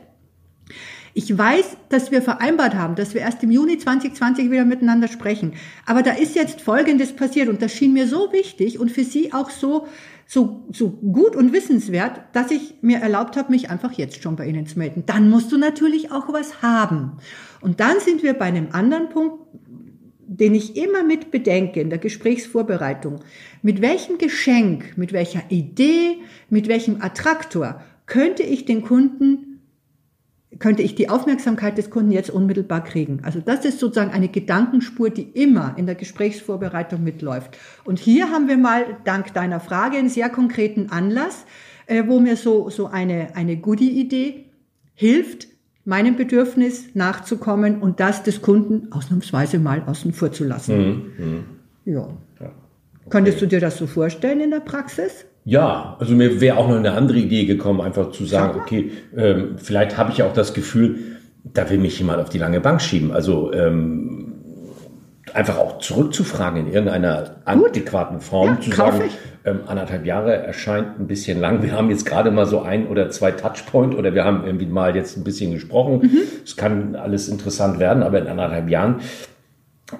ich 1.14 1.38
weiß, 1.38 1.78
dass 1.90 2.12
wir 2.12 2.22
vereinbart 2.22 2.76
haben, 2.76 2.96
dass 2.96 3.14
wir 3.14 3.22
erst 3.22 3.44
im 3.44 3.52
Juni 3.52 3.78
2020 3.78 4.52
wieder 4.52 4.66
miteinander 4.66 5.08
sprechen. 5.08 5.54
Aber 5.86 6.04
da 6.04 6.12
ist 6.12 6.36
jetzt 6.36 6.62
Folgendes 6.62 7.14
passiert 7.14 7.50
und 7.50 7.62
das 7.62 7.74
schien 7.74 7.94
mir 7.94 8.08
so 8.08 8.32
wichtig 8.32 8.80
und 8.80 8.92
für 8.92 9.04
Sie 9.04 9.34
auch 9.34 9.50
so, 9.50 9.88
so, 10.26 10.66
so 10.72 10.90
gut 10.90 11.36
und 11.36 11.54
wissenswert, 11.54 12.22
dass 12.34 12.52
ich 12.52 12.76
mir 12.82 13.00
erlaubt 13.00 13.38
habe, 13.38 13.52
mich 13.52 13.70
einfach 13.70 13.94
jetzt 13.94 14.22
schon 14.22 14.36
bei 14.36 14.48
Ihnen 14.48 14.68
zu 14.68 14.78
melden. 14.78 15.04
Dann 15.06 15.30
musst 15.30 15.52
du 15.52 15.58
natürlich 15.58 16.12
auch 16.12 16.32
was 16.32 16.62
haben. 16.62 17.18
Und 17.62 17.80
dann 17.80 18.00
sind 18.00 18.24
wir 18.24 18.34
bei 18.34 18.46
einem 18.46 18.68
anderen 18.72 19.10
Punkt, 19.10 19.40
den 20.32 20.54
ich 20.54 20.78
immer 20.78 21.04
mit 21.04 21.32
bedenke 21.32 21.82
in 21.82 21.90
der 21.90 21.98
Gesprächsvorbereitung. 21.98 23.22
Mit 23.64 23.82
welchem 23.82 24.20
Geschenk, 24.20 24.96
mit 24.96 25.12
welcher 25.12 25.42
Idee, 25.50 26.20
mit 26.50 26.68
welchem 26.68 27.02
Attraktor 27.02 27.82
könnte 28.06 28.44
ich 28.44 28.66
den 28.66 28.84
Kunden 28.84 29.49
könnte 30.60 30.84
ich 30.84 30.94
die 30.94 31.10
Aufmerksamkeit 31.10 31.78
des 31.78 31.90
Kunden 31.90 32.12
jetzt 32.12 32.30
unmittelbar 32.30 32.84
kriegen. 32.84 33.22
Also 33.24 33.40
das 33.40 33.66
ist 33.66 33.80
sozusagen 33.80 34.12
eine 34.12 34.28
Gedankenspur, 34.28 35.10
die 35.10 35.24
immer 35.24 35.74
in 35.78 35.86
der 35.86 35.96
Gesprächsvorbereitung 35.96 37.04
mitläuft. 37.04 37.58
Und 37.86 37.98
hier 37.98 38.30
haben 38.30 38.48
wir 38.48 38.58
mal, 38.58 38.98
dank 39.06 39.34
deiner 39.34 39.60
Frage, 39.60 39.98
einen 39.98 40.10
sehr 40.10 40.30
konkreten 40.30 40.90
Anlass, 40.90 41.46
äh, 41.88 42.04
wo 42.08 42.20
mir 42.20 42.36
so, 42.36 42.70
so 42.70 42.88
eine, 42.88 43.36
eine 43.36 43.58
Goodie-Idee 43.58 44.46
hilft, 44.94 45.48
meinem 45.86 46.18
Bedürfnis 46.18 46.94
nachzukommen 46.94 47.82
und 47.82 48.00
das 48.00 48.24
des 48.24 48.42
Kunden 48.42 48.92
ausnahmsweise 48.92 49.60
mal 49.60 49.84
außen 49.86 50.14
vor 50.14 50.32
zu 50.32 50.44
lassen. 50.44 50.78
Mhm. 50.78 51.26
Mhm. 51.26 51.44
Ja. 51.86 52.08
ja. 52.40 52.48
Okay. 52.48 53.10
Könntest 53.10 53.42
du 53.42 53.48
dir 53.48 53.62
das 53.62 53.78
so 53.78 53.88
vorstellen 53.88 54.42
in 54.42 54.52
der 54.52 54.60
Praxis? 54.60 55.26
Ja, 55.50 55.96
also 55.98 56.14
mir 56.14 56.42
wäre 56.42 56.58
auch 56.58 56.68
noch 56.68 56.76
eine 56.76 56.92
andere 56.92 57.18
Idee 57.18 57.46
gekommen, 57.46 57.82
einfach 57.82 58.12
zu 58.12 58.24
sagen, 58.24 58.60
okay, 58.60 58.92
ähm, 59.18 59.56
vielleicht 59.58 59.98
habe 59.98 60.12
ich 60.12 60.20
ja 60.20 60.28
auch 60.28 60.34
das 60.34 60.54
Gefühl, 60.54 61.18
da 61.44 61.68
will 61.72 61.80
mich 61.80 61.98
jemand 61.98 62.22
auf 62.22 62.30
die 62.30 62.38
lange 62.38 62.60
Bank 62.60 62.80
schieben. 62.80 63.12
Also 63.12 63.52
ähm, 63.52 64.36
einfach 65.34 65.58
auch 65.58 65.80
zurückzufragen 65.80 66.68
in 66.68 66.72
irgendeiner 66.72 67.38
adäquaten 67.46 68.22
Form, 68.22 68.58
ja, 68.58 68.62
zu 68.62 68.72
sagen, 68.74 69.02
ähm, 69.44 69.62
anderthalb 69.66 70.06
Jahre 70.06 70.36
erscheint 70.36 71.00
ein 71.00 71.08
bisschen 71.08 71.40
lang. 71.40 71.64
Wir 71.64 71.72
haben 71.72 71.90
jetzt 71.90 72.06
gerade 72.06 72.30
mal 72.30 72.46
so 72.46 72.62
ein 72.62 72.88
oder 72.88 73.10
zwei 73.10 73.32
Touchpoint 73.32 73.96
oder 73.96 74.14
wir 74.14 74.26
haben 74.26 74.46
irgendwie 74.46 74.68
mal 74.68 74.96
jetzt 74.96 75.18
ein 75.18 75.24
bisschen 75.24 75.52
gesprochen. 75.52 76.02
Mhm. 76.04 76.20
Es 76.46 76.56
mhm. 76.56 76.60
kann 76.60 76.96
alles 76.96 77.28
interessant 77.28 77.80
werden, 77.80 78.04
aber 78.04 78.20
in 78.20 78.28
anderthalb 78.28 78.70
Jahren 78.70 79.02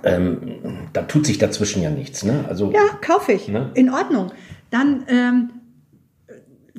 ähm, 0.04 0.38
da 0.94 1.02
tut 1.02 1.26
sich 1.26 1.40
dazwischen 1.40 1.82
ja 1.82 1.90
nichts. 1.90 2.24
Ne? 2.24 2.46
Also, 2.48 2.72
ja, 2.72 2.82
kaufe 3.02 3.32
ich. 3.32 3.48
Ne? 3.48 3.72
In 3.74 3.90
Ordnung. 3.90 4.32
Dann 4.70 5.06
ähm, 5.08 5.50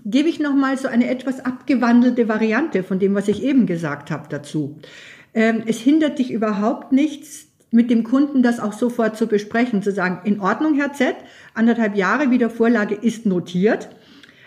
gebe 0.05 0.29
ich 0.29 0.41
noch 0.41 0.55
mal 0.55 0.77
so 0.79 0.89
eine 0.89 1.09
etwas 1.09 1.45
abgewandelte 1.45 2.29
Variante 2.29 2.83
von 2.83 2.99
dem, 2.99 3.15
was 3.15 3.29
ich 3.29 3.43
eben 3.43 3.67
gesagt 3.67 4.11
habe 4.11 4.29
dazu. 4.29 4.79
Ähm, 5.35 5.63
es 5.67 5.79
hindert 5.79 6.19
dich 6.19 6.33
überhaupt 6.33 6.93
nichts, 6.93 7.47
mit 7.71 7.91
dem 7.91 8.03
Kunden 8.03 8.43
das 8.43 8.59
auch 8.59 8.73
sofort 8.73 9.17
zu 9.17 9.27
besprechen, 9.27 9.83
zu 9.83 9.93
sagen, 9.93 10.21
in 10.25 10.41
Ordnung, 10.41 10.75
Herr 10.75 10.93
Z, 10.93 11.15
anderthalb 11.55 11.97
Jahre 11.97 12.31
wieder 12.31 12.51
Vorlage 12.51 12.97
ist 12.97 13.27
notiert. 13.27 13.91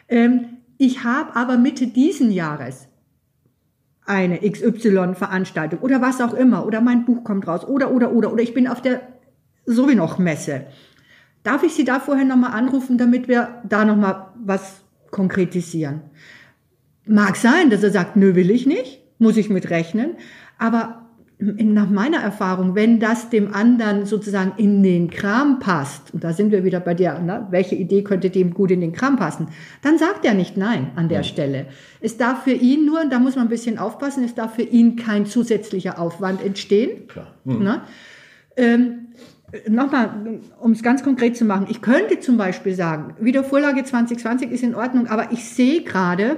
Ähm, 0.10 0.58
ich 0.78 1.04
habe 1.04 1.36
aber 1.36 1.58
Mitte 1.58 1.88
diesen 1.88 2.32
Jahres 2.32 2.88
eine 4.06 4.40
XY-Veranstaltung 4.40 5.80
oder 5.80 6.02
was 6.02 6.20
auch 6.20 6.34
immer 6.34 6.66
oder 6.66 6.82
mein 6.82 7.06
Buch 7.06 7.24
kommt 7.24 7.48
raus 7.48 7.66
oder 7.66 7.92
oder 7.92 8.12
oder 8.12 8.34
oder 8.34 8.44
ich 8.44 8.54
bin 8.54 8.68
auf 8.68 8.82
der 8.82 9.02
so 9.66 9.88
wie 9.88 9.96
noch 9.96 10.18
Messe. 10.18 10.66
Darf 11.44 11.64
ich 11.64 11.74
Sie 11.74 11.84
da 11.84 12.00
vorher 12.00 12.26
nochmal 12.26 12.54
anrufen, 12.54 12.98
damit 12.98 13.28
wir 13.28 13.62
da 13.68 13.86
nochmal 13.86 14.28
was 14.44 14.82
konkretisieren? 15.12 16.02
Mag 17.06 17.36
sein, 17.36 17.70
dass 17.70 17.84
er 17.84 17.92
sagt, 17.92 18.16
nö, 18.16 18.36
will 18.36 18.50
ich 18.50 18.66
nicht, 18.66 19.02
muss 19.20 19.38
ich 19.38 19.50
mit 19.50 19.70
rechnen, 19.70 20.16
aber 20.58 21.04
nach 21.40 21.90
meiner 21.90 22.20
Erfahrung, 22.20 22.76
wenn 22.76 23.00
das 23.00 23.30
dem 23.30 23.54
anderen 23.54 24.06
sozusagen 24.06 24.54
in 24.58 24.84
den 24.84 25.10
Kram 25.10 25.60
passt, 25.60 26.14
und 26.14 26.24
da 26.24 26.32
sind 26.32 26.52
wir 26.52 26.64
wieder 26.64 26.80
bei 26.80 26.94
dir, 26.94 27.20
ne, 27.20 27.48
welche 27.50 27.76
Idee 27.76 28.04
könnte 28.04 28.30
dem 28.30 28.54
gut 28.54 28.72
in 28.72 28.82
den 28.82 28.94
Kram 28.94 29.18
passen, 29.18 29.48
dann 29.82 29.98
sagt 29.98 30.26
er 30.26 30.34
nicht 30.34 30.58
nein 30.58 30.92
an 30.96 31.10
der 31.10 31.20
ja. 31.20 31.24
Stelle. 31.24 31.66
Es 32.02 32.18
darf 32.18 32.44
für 32.44 32.52
ihn 32.52 32.86
nur, 32.86 33.04
da 33.06 33.20
muss 33.20 33.36
man 33.36 33.48
ein 33.48 33.50
bisschen 33.50 33.78
aufpassen, 33.78 34.24
es 34.24 34.36
darf 34.36 34.56
für 34.56 34.62
ihn 34.62 34.96
kein 34.96 35.26
zusätzlicher 35.26 36.00
Aufwand 36.00 36.44
entstehen. 36.44 37.08
Klar. 37.08 37.34
Hm. 37.46 37.64
Ne? 37.64 37.82
Ähm, 38.56 39.03
Nochmal, 39.70 40.40
um 40.60 40.72
es 40.72 40.82
ganz 40.82 41.04
konkret 41.04 41.38
zu 41.38 41.46
machen, 41.46 41.68
ich 41.70 41.82
könnte 41.82 42.20
zum 42.20 42.38
Beispiel 42.38 42.74
sagen, 42.74 43.14
Wiedervorlage 43.20 43.84
2020 43.84 44.50
ist 44.52 44.64
in 44.64 44.74
Ordnung, 44.74 45.08
aber 45.08 45.32
ich 45.32 45.46
sehe 45.46 45.84
gerade, 45.84 46.38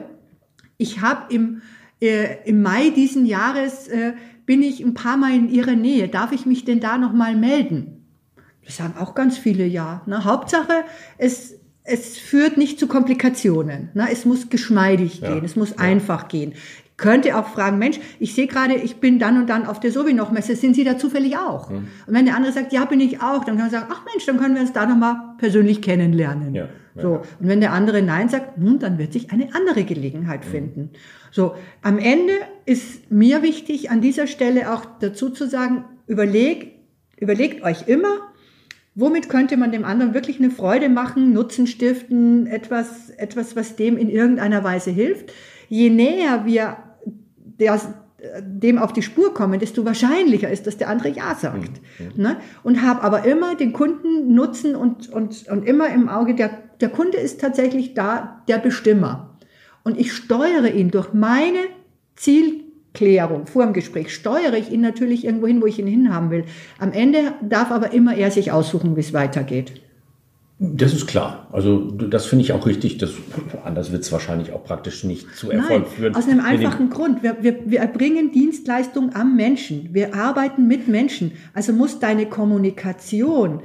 ich 0.77 0.99
habe 0.99 1.33
im, 1.33 1.61
äh, 2.01 2.43
im 2.43 2.61
Mai 2.61 2.89
diesen 2.89 3.25
Jahres 3.25 3.87
äh, 3.87 4.13
bin 4.45 4.61
ich 4.61 4.81
ein 4.81 4.93
paar 4.93 5.15
Mal 5.15 5.33
in 5.33 5.49
Ihrer 5.49 5.75
Nähe. 5.75 6.09
Darf 6.09 6.33
ich 6.33 6.45
mich 6.45 6.65
denn 6.65 6.81
da 6.81 6.97
nochmal 6.97 7.35
melden? 7.35 8.05
Das 8.65 8.77
sagen 8.77 8.95
auch 8.99 9.15
ganz 9.15 9.37
viele 9.37 9.65
ja. 9.65 10.01
Ne? 10.07 10.25
Hauptsache, 10.25 10.83
es, 11.17 11.55
es 11.83 12.17
führt 12.17 12.57
nicht 12.57 12.79
zu 12.79 12.87
Komplikationen. 12.87 13.89
Ne? 13.93 14.07
Es 14.11 14.25
muss 14.25 14.49
geschmeidig 14.49 15.21
ja. 15.21 15.33
gehen, 15.33 15.45
es 15.45 15.55
muss 15.55 15.71
ja. 15.71 15.77
einfach 15.77 16.27
gehen. 16.27 16.53
Könnte 16.97 17.37
auch 17.37 17.47
fragen, 17.47 17.77
Mensch, 17.77 17.99
ich 18.19 18.33
sehe 18.33 18.47
gerade, 18.47 18.75
ich 18.75 18.97
bin 18.97 19.19
dann 19.19 19.37
und 19.37 19.49
dann 19.49 19.65
auf 19.65 19.81
der 19.81 19.91
Sowinoch-Messe, 19.91 20.55
sind 20.55 20.75
Sie 20.75 20.85
da 20.85 20.97
zufällig 20.97 21.35
auch? 21.35 21.69
Mhm. 21.69 21.87
Und 22.07 22.13
wenn 22.13 22.25
der 22.25 22.35
andere 22.37 22.53
sagt, 22.53 22.71
ja, 22.71 22.85
bin 22.85 23.01
ich 23.01 23.21
auch, 23.21 23.43
dann 23.43 23.57
kann 23.57 23.65
man 23.65 23.69
sagen, 23.69 23.87
ach 23.89 24.05
Mensch, 24.05 24.25
dann 24.25 24.37
können 24.37 24.55
wir 24.55 24.61
uns 24.61 24.71
da 24.71 24.85
nochmal 24.85 25.17
persönlich 25.37 25.81
kennenlernen. 25.81 26.55
Ja. 26.55 26.69
So. 26.95 27.21
Und 27.39 27.47
wenn 27.47 27.59
der 27.59 27.73
andere 27.73 28.01
Nein 28.01 28.29
sagt, 28.29 28.57
nun, 28.57 28.79
dann 28.79 28.97
wird 28.97 29.11
sich 29.11 29.31
eine 29.31 29.53
andere 29.53 29.83
Gelegenheit 29.83 30.45
mhm. 30.45 30.49
finden. 30.49 30.89
So. 31.31 31.55
Am 31.81 31.99
Ende 31.99 32.33
ist 32.65 33.11
mir 33.11 33.41
wichtig, 33.41 33.91
an 33.91 33.99
dieser 33.99 34.27
Stelle 34.27 34.71
auch 34.71 34.85
dazu 35.01 35.29
zu 35.29 35.49
sagen, 35.49 35.83
überleg, 36.07 36.79
überlegt 37.19 37.63
euch 37.63 37.89
immer, 37.89 38.19
womit 38.95 39.27
könnte 39.27 39.57
man 39.57 39.73
dem 39.73 39.83
anderen 39.83 40.13
wirklich 40.13 40.39
eine 40.39 40.49
Freude 40.49 40.87
machen, 40.87 41.33
Nutzen 41.33 41.67
stiften, 41.67 42.47
etwas, 42.47 43.09
etwas, 43.09 43.57
was 43.57 43.75
dem 43.75 43.97
in 43.97 44.09
irgendeiner 44.09 44.63
Weise 44.63 44.91
hilft. 44.91 45.33
Je 45.67 45.89
näher 45.89 46.45
wir 46.45 46.77
der, 47.59 47.79
dem 48.41 48.77
auf 48.77 48.93
die 48.93 49.01
Spur 49.01 49.33
kommen, 49.33 49.59
desto 49.59 49.85
wahrscheinlicher 49.85 50.49
ist, 50.49 50.67
dass 50.67 50.77
der 50.77 50.89
andere 50.89 51.09
Ja 51.09 51.35
sagt. 51.35 51.81
Mhm. 51.99 52.21
Ne? 52.21 52.37
Und 52.63 52.81
habe 52.81 53.03
aber 53.03 53.25
immer 53.25 53.55
den 53.55 53.73
Kunden 53.73 54.33
Nutzen 54.33 54.75
und, 54.75 55.09
und, 55.09 55.47
und 55.47 55.67
immer 55.67 55.89
im 55.89 56.09
Auge, 56.09 56.35
der, 56.35 56.49
der 56.81 56.89
Kunde 56.89 57.17
ist 57.17 57.41
tatsächlich 57.41 57.93
da 57.93 58.41
der 58.47 58.57
Bestimmer. 58.57 59.37
Und 59.83 59.99
ich 59.99 60.13
steuere 60.13 60.73
ihn 60.73 60.89
durch 60.89 61.13
meine 61.13 61.59
Zielklärung 62.15 63.45
vor 63.45 63.63
dem 63.63 63.73
Gespräch, 63.73 64.13
steuere 64.13 64.55
ich 64.55 64.71
ihn 64.71 64.81
natürlich 64.81 65.25
irgendwo 65.25 65.47
hin, 65.47 65.61
wo 65.61 65.67
ich 65.67 65.77
ihn 65.77 65.87
hinhaben 65.87 66.31
will. 66.31 66.45
Am 66.79 66.91
Ende 66.91 67.33
darf 67.41 67.71
aber 67.71 67.93
immer 67.93 68.15
er 68.15 68.31
sich 68.31 68.51
aussuchen, 68.51 68.95
wie 68.95 69.01
es 69.01 69.13
weitergeht. 69.13 69.73
Das 70.73 70.93
ist 70.93 71.07
klar. 71.07 71.47
Also 71.51 71.91
das 71.91 72.25
finde 72.25 72.43
ich 72.43 72.53
auch 72.53 72.65
richtig. 72.65 72.97
Das, 72.97 73.11
anders 73.63 73.91
wird 73.91 74.03
es 74.03 74.11
wahrscheinlich 74.11 74.51
auch 74.51 74.63
praktisch 74.63 75.03
nicht 75.03 75.35
zu 75.35 75.51
Erfolg 75.51 75.83
Nein, 75.83 75.91
führen. 75.91 76.15
Aus 76.15 76.27
einem 76.27 76.39
einfachen 76.39 76.89
Grund. 76.89 77.23
Wir, 77.23 77.37
wir, 77.41 77.69
wir 77.69 77.79
erbringen 77.79 78.31
Dienstleistung 78.31 79.15
am 79.15 79.35
Menschen. 79.35 79.89
Wir 79.93 80.15
arbeiten 80.15 80.67
mit 80.67 80.87
Menschen. 80.87 81.33
Also 81.53 81.73
muss 81.73 81.99
deine 81.99 82.25
Kommunikation, 82.27 83.61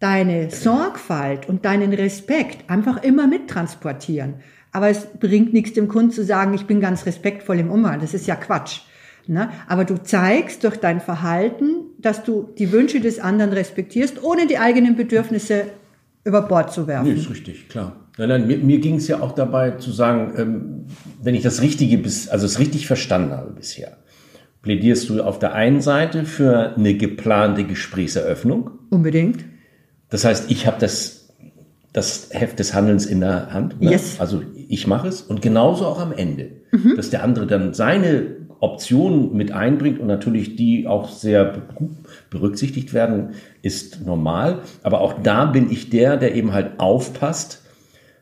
deine 0.00 0.50
Sorgfalt 0.50 1.48
und 1.48 1.64
deinen 1.64 1.92
Respekt 1.92 2.70
einfach 2.70 3.02
immer 3.02 3.26
mittransportieren. 3.26 4.34
Aber 4.72 4.88
es 4.88 5.06
bringt 5.18 5.52
nichts 5.52 5.72
dem 5.72 5.88
Kunden 5.88 6.10
zu 6.10 6.24
sagen, 6.24 6.54
ich 6.54 6.66
bin 6.66 6.80
ganz 6.80 7.06
respektvoll 7.06 7.58
im 7.58 7.70
Umgang. 7.70 8.00
Das 8.00 8.14
ist 8.14 8.26
ja 8.26 8.36
Quatsch. 8.36 8.80
Ne? 9.26 9.50
Aber 9.66 9.84
du 9.84 10.02
zeigst 10.02 10.64
durch 10.64 10.76
dein 10.76 11.00
Verhalten, 11.00 11.86
dass 11.98 12.24
du 12.24 12.48
die 12.58 12.72
Wünsche 12.72 13.00
des 13.00 13.20
anderen 13.20 13.52
respektierst, 13.52 14.22
ohne 14.22 14.46
die 14.46 14.58
eigenen 14.58 14.96
Bedürfnisse 14.96 15.66
über 16.24 16.42
Bord 16.42 16.72
zu 16.72 16.86
werfen. 16.86 17.08
Nee, 17.08 17.18
ist 17.18 17.30
richtig, 17.30 17.68
klar. 17.68 17.96
Nein, 18.18 18.28
nein, 18.28 18.46
mir, 18.46 18.58
mir 18.58 18.78
ging 18.78 18.96
es 18.96 19.08
ja 19.08 19.20
auch 19.20 19.32
dabei 19.32 19.72
zu 19.72 19.92
sagen, 19.92 20.32
ähm, 20.36 20.86
wenn 21.22 21.34
ich 21.34 21.42
das 21.42 21.62
Richtige 21.62 21.98
bis, 21.98 22.28
also 22.28 22.46
es 22.46 22.58
richtig 22.58 22.86
verstanden 22.86 23.32
habe 23.32 23.52
bisher, 23.52 23.96
plädierst 24.62 25.08
du 25.08 25.22
auf 25.22 25.38
der 25.38 25.54
einen 25.54 25.80
Seite 25.80 26.24
für 26.24 26.74
eine 26.76 26.94
geplante 26.94 27.64
Gesprächseröffnung. 27.64 28.70
Unbedingt. 28.90 29.44
Das 30.10 30.24
heißt, 30.24 30.50
ich 30.50 30.66
habe 30.66 30.78
das, 30.80 31.34
das 31.92 32.30
Heft 32.32 32.58
des 32.58 32.74
Handelns 32.74 33.06
in 33.06 33.20
der 33.20 33.52
Hand. 33.52 33.80
Ne? 33.80 33.92
Yes. 33.92 34.16
Also 34.18 34.42
ich 34.68 34.86
mache 34.86 35.08
es 35.08 35.22
und 35.22 35.40
genauso 35.40 35.86
auch 35.86 36.00
am 36.00 36.12
Ende, 36.12 36.50
mhm. 36.72 36.96
dass 36.96 37.10
der 37.10 37.22
andere 37.22 37.46
dann 37.46 37.72
seine 37.72 38.37
Optionen 38.60 39.36
mit 39.36 39.52
einbringt 39.52 40.00
und 40.00 40.06
natürlich 40.06 40.56
die 40.56 40.86
auch 40.86 41.08
sehr 41.08 41.62
berücksichtigt 42.30 42.92
werden, 42.92 43.30
ist 43.62 44.04
normal. 44.04 44.62
Aber 44.82 45.00
auch 45.00 45.22
da 45.22 45.46
bin 45.46 45.70
ich 45.70 45.90
der, 45.90 46.16
der 46.16 46.34
eben 46.34 46.52
halt 46.52 46.80
aufpasst, 46.80 47.62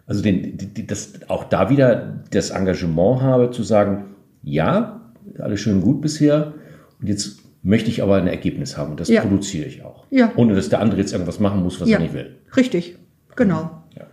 also 0.07 0.23
den, 0.23 0.59
das, 0.87 1.29
auch 1.29 1.45
da 1.45 1.71
wieder 1.71 2.23
das 2.31 2.51
Engagement 2.51 3.23
habe 3.23 3.51
zu 3.51 3.63
sagen, 3.63 4.15
ja, 4.43 5.01
alles 5.39 5.61
schön 5.61 5.81
gut 5.81 6.01
bisher 6.01 6.55
und 7.01 7.09
jetzt 7.09 7.41
möchte 7.63 7.91
ich 7.91 8.03
aber 8.03 8.17
ein 8.17 8.29
Ergebnis 8.29 8.77
haben 8.77 8.93
und 8.93 9.01
das 9.01 9.09
ja. 9.09 9.23
produziere 9.23 9.67
ich 9.67 9.83
auch. 9.83 10.07
Ja. 10.11 10.33
Ohne 10.37 10.55
dass 10.55 10.69
der 10.69 10.81
andere 10.81 11.01
jetzt 11.01 11.13
irgendwas 11.13 11.41
machen 11.41 11.63
muss, 11.63 11.81
was 11.81 11.89
ja. 11.89 11.97
er 11.97 12.03
nicht 12.03 12.15
will. 12.15 12.37
Richtig, 12.57 12.97
genau. 13.35 13.83
Ja. 13.97 14.07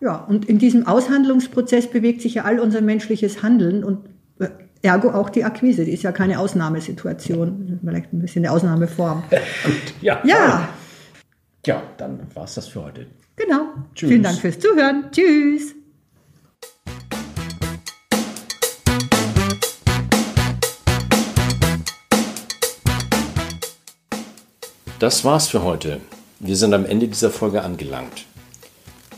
ja, 0.00 0.16
und 0.24 0.48
in 0.48 0.58
diesem 0.58 0.86
Aushandlungsprozess 0.86 1.88
bewegt 1.88 2.20
sich 2.20 2.34
ja 2.34 2.44
all 2.44 2.60
unser 2.60 2.82
menschliches 2.82 3.42
Handeln 3.42 3.82
und 3.82 3.98
Ergo 4.82 5.10
auch 5.10 5.28
die 5.28 5.44
Akquise, 5.44 5.84
die 5.84 5.92
ist 5.92 6.02
ja 6.02 6.12
keine 6.12 6.38
Ausnahmesituation, 6.38 7.80
vielleicht 7.84 8.12
ein 8.12 8.20
bisschen 8.20 8.44
eine 8.44 8.52
Ausnahmeform. 8.52 9.24
Ja. 10.00 10.20
Ja. 10.24 10.68
Ja, 11.66 11.82
dann 11.98 12.20
war 12.34 12.44
es 12.44 12.54
das 12.54 12.68
für 12.68 12.82
heute. 12.82 13.06
Genau. 13.36 13.66
Tschüss. 13.94 14.08
Vielen 14.08 14.22
Dank 14.22 14.38
fürs 14.38 14.58
Zuhören. 14.58 15.10
Tschüss. 15.12 15.74
Das 24.98 25.24
war's 25.24 25.48
für 25.48 25.62
heute. 25.62 26.00
Wir 26.38 26.56
sind 26.56 26.72
am 26.72 26.86
Ende 26.86 27.08
dieser 27.08 27.30
Folge 27.30 27.62
angelangt. 27.62 28.24